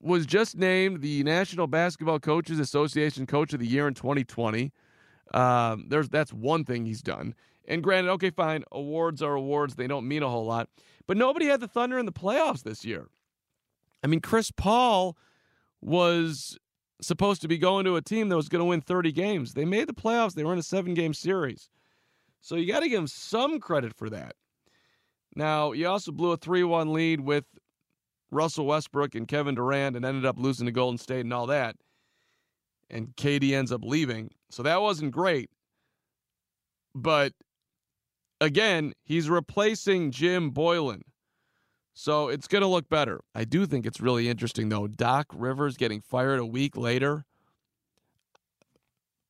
was 0.01 0.27
just 0.27 0.57
named 0.57 1.01
the 1.01 1.23
National 1.25 1.67
Basketball 1.67 2.21
Coaches 2.21 2.59
Association 2.59 3.27
Coach 3.27 3.53
of 3.53 3.61
the 3.61 3.67
Year 3.67 3.89
in 3.89 3.95
2020. 3.95 4.73
Um, 5.35 5.87
there's 5.89 6.09
that's 6.09 6.33
one 6.33 6.65
thing 6.65 6.87
he's 6.87 7.03
done. 7.03 7.35
And 7.67 7.83
granted, 7.83 8.11
okay, 8.13 8.31
fine, 8.31 8.65
awards 8.73 9.23
are 9.23 9.35
awards; 9.35 9.75
they 9.75 9.87
don't 9.87 10.09
mean 10.09 10.23
a 10.23 10.29
whole 10.29 10.47
lot. 10.47 10.69
But 11.07 11.17
nobody 11.17 11.47
had 11.47 11.61
the 11.61 11.69
Thunder 11.69 11.99
in 11.99 12.07
the 12.07 12.13
playoffs 12.13 12.63
this 12.63 12.85
year. 12.85 13.09
I 14.03 14.07
mean, 14.07 14.21
Chris 14.21 14.51
Paul 14.51 15.17
was 15.81 16.59
supposed 17.01 17.43
to 17.43 17.49
be 17.49 17.59
going 17.59 17.85
to 17.85 17.97
a 17.97 18.03
team 18.03 18.29
that 18.29 18.37
was 18.37 18.49
going 18.49 18.61
to 18.61 18.65
win 18.65 18.81
30 18.81 19.13
games. 19.13 19.55
They 19.55 19.65
made 19.65 19.89
the 19.89 19.95
playoffs. 19.95 20.35
They 20.35 20.45
were 20.45 20.53
in 20.53 20.59
a 20.59 20.65
seven-game 20.65 21.15
series, 21.15 21.69
so 22.41 22.57
you 22.57 22.67
got 22.67 22.81
to 22.81 22.89
give 22.89 23.01
him 23.01 23.07
some 23.07 23.61
credit 23.61 23.95
for 23.95 24.09
that. 24.11 24.35
Now, 25.35 25.73
you 25.73 25.89
also 25.89 26.13
blew 26.13 26.33
a 26.33 26.37
3 26.37 26.65
1 26.65 26.93
lead 26.93 27.21
with 27.21 27.45
Russell 28.31 28.67
Westbrook 28.67 29.15
and 29.15 29.27
Kevin 29.27 29.55
Durant 29.55 29.97
and 29.97 30.05
ended 30.05 30.27
up 30.27 30.39
losing 30.39 30.67
to 30.67 30.73
Golden 30.73 30.99
State 30.99 31.21
and 31.21 31.33
all 31.33 31.47
that. 31.47 31.77
And 32.91 33.15
KD 33.17 33.53
ends 33.53 33.73
up 33.73 33.83
leaving. 33.85 34.31
So 34.51 34.63
that 34.63 34.81
wasn't 34.81 35.13
great. 35.13 35.51
But 36.95 37.33
again, 38.41 38.93
he's 39.05 39.29
replacing 39.29 40.11
Jim 40.11 40.51
Boylen. 40.51 41.03
So 41.95 42.29
it's 42.29 42.47
going 42.47 42.63
to 42.63 42.69
look 42.69 42.89
better. 42.89 43.21
I 43.35 43.45
do 43.45 43.67
think 43.67 43.85
it's 43.85 44.01
really 44.01 44.29
interesting, 44.29 44.69
though. 44.69 44.87
Doc 44.87 45.27
Rivers 45.35 45.77
getting 45.77 46.01
fired 46.01 46.39
a 46.39 46.47
week 46.47 46.77
later. 46.77 47.25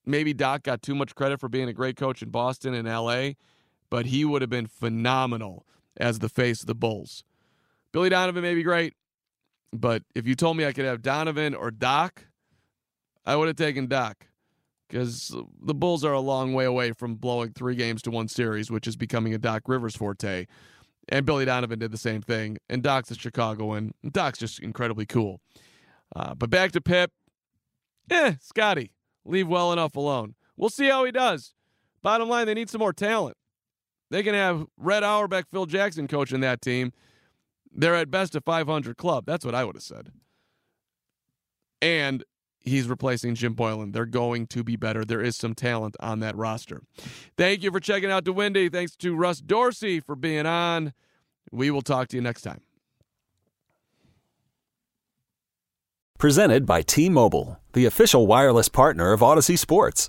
Maybe 0.05 0.35
Doc 0.35 0.63
got 0.63 0.83
too 0.83 0.95
much 0.95 1.15
credit 1.15 1.41
for 1.41 1.49
being 1.49 1.69
a 1.69 1.73
great 1.73 1.97
coach 1.97 2.23
in 2.23 2.31
Boston 2.31 2.75
and 2.75 2.87
LA, 2.87 3.33
but 3.91 4.07
he 4.07 4.25
would 4.25 4.43
have 4.43 4.51
been 4.51 4.67
phenomenal 4.67 5.67
as 5.99 6.19
the 6.19 6.29
face 6.29 6.61
of 6.61 6.67
the 6.67 6.75
Bulls. 6.75 7.25
Billy 7.93 8.09
Donovan 8.09 8.43
may 8.43 8.55
be 8.55 8.63
great, 8.63 8.95
but 9.73 10.03
if 10.15 10.27
you 10.27 10.35
told 10.35 10.57
me 10.57 10.65
I 10.65 10.73
could 10.73 10.85
have 10.85 11.03
Donovan 11.03 11.55
or 11.55 11.71
Doc, 11.71 12.25
I 13.27 13.37
would 13.37 13.49
have 13.49 13.57
taken 13.57 13.87
Doc 13.87 14.29
because 14.89 15.35
the 15.61 15.75
Bulls 15.75 16.05
are 16.05 16.13
a 16.13 16.21
long 16.21 16.55
way 16.55 16.65
away 16.65 16.93
from 16.93 17.15
blowing 17.15 17.53
three 17.53 17.75
games 17.75 18.03
to 18.03 18.11
one 18.11 18.29
series, 18.29 18.71
which 18.71 18.87
is 18.87 18.97
becoming 18.97 19.35
a 19.35 19.39
Doc 19.39 19.63
Rivers 19.67 19.97
forte. 19.97 20.47
And 21.09 21.25
Billy 21.25 21.45
Donovan 21.45 21.79
did 21.79 21.91
the 21.91 21.99
same 21.99 22.21
thing. 22.21 22.59
And 22.69 22.83
Doc's 22.83 23.11
a 23.11 23.15
Chicagoan. 23.15 23.93
Doc's 24.11 24.39
just 24.39 24.61
incredibly 24.61 25.07
cool. 25.07 25.41
Uh, 26.15 26.35
but 26.35 26.51
back 26.51 26.73
to 26.73 26.81
Pip. 26.81 27.11
Eh, 28.11 28.35
Scottie, 28.41 28.93
leave 29.25 29.49
well 29.49 29.73
enough 29.73 29.97
alone. 29.97 30.35
We'll 30.57 30.71
see 30.71 30.89
how 30.89 31.05
he 31.05 31.13
does. 31.13 31.55
Bottom 32.03 32.29
line, 32.29 32.47
they 32.47 32.55
need 32.55 32.71
some 32.71 32.79
more 32.79 32.93
talent. 32.93 33.37
They 34.11 34.23
can 34.23 34.35
have 34.35 34.67
Red 34.77 35.05
Auerbach, 35.05 35.47
Phil 35.51 35.67
Jackson 35.67 36.09
coaching 36.09 36.41
that 36.41 36.63
team. 36.63 36.93
They're 37.71 37.95
at 37.95 38.11
best 38.11 38.35
a 38.35 38.41
500 38.41 38.97
club. 38.97 39.25
That's 39.27 39.45
what 39.45 39.55
I 39.55 39.65
would 39.65 39.77
have 39.77 39.83
said. 39.83 40.11
And 41.83 42.25
he's 42.61 42.89
replacing 42.89 43.35
Jim 43.35 43.55
Boylen. 43.55 43.93
They're 43.93 44.07
going 44.07 44.47
to 44.49 44.65
be 44.65 44.77
better. 44.77 45.05
There 45.05 45.21
is 45.21 45.37
some 45.37 45.55
talent 45.55 45.97
on 46.01 46.21
that 46.21 46.37
roster. 46.37 46.83
Thank 47.37 47.63
you 47.63 47.71
for 47.71 47.81
checking 47.81 48.11
out 48.11 48.25
DeWindy. 48.25 48.73
Thanks 48.73 48.97
to 48.97 49.15
Russ 49.15 49.41
Dorsey 49.41 50.01
for 50.01 50.17
being 50.17 50.47
on. 50.47 50.93
We 51.53 51.71
will 51.71 51.83
talk 51.83 52.09
to 52.09 52.17
you 52.17 52.23
next 52.23 52.43
time. 52.43 52.61
Presented 56.19 56.67
by 56.67 56.83
T 56.83 57.09
Mobile, 57.09 57.61
the 57.75 57.87
official 57.87 58.27
wireless 58.27 58.69
partner 58.69 59.13
of 59.13 59.21
Audacy 59.21 59.57
Sports. 59.57 60.09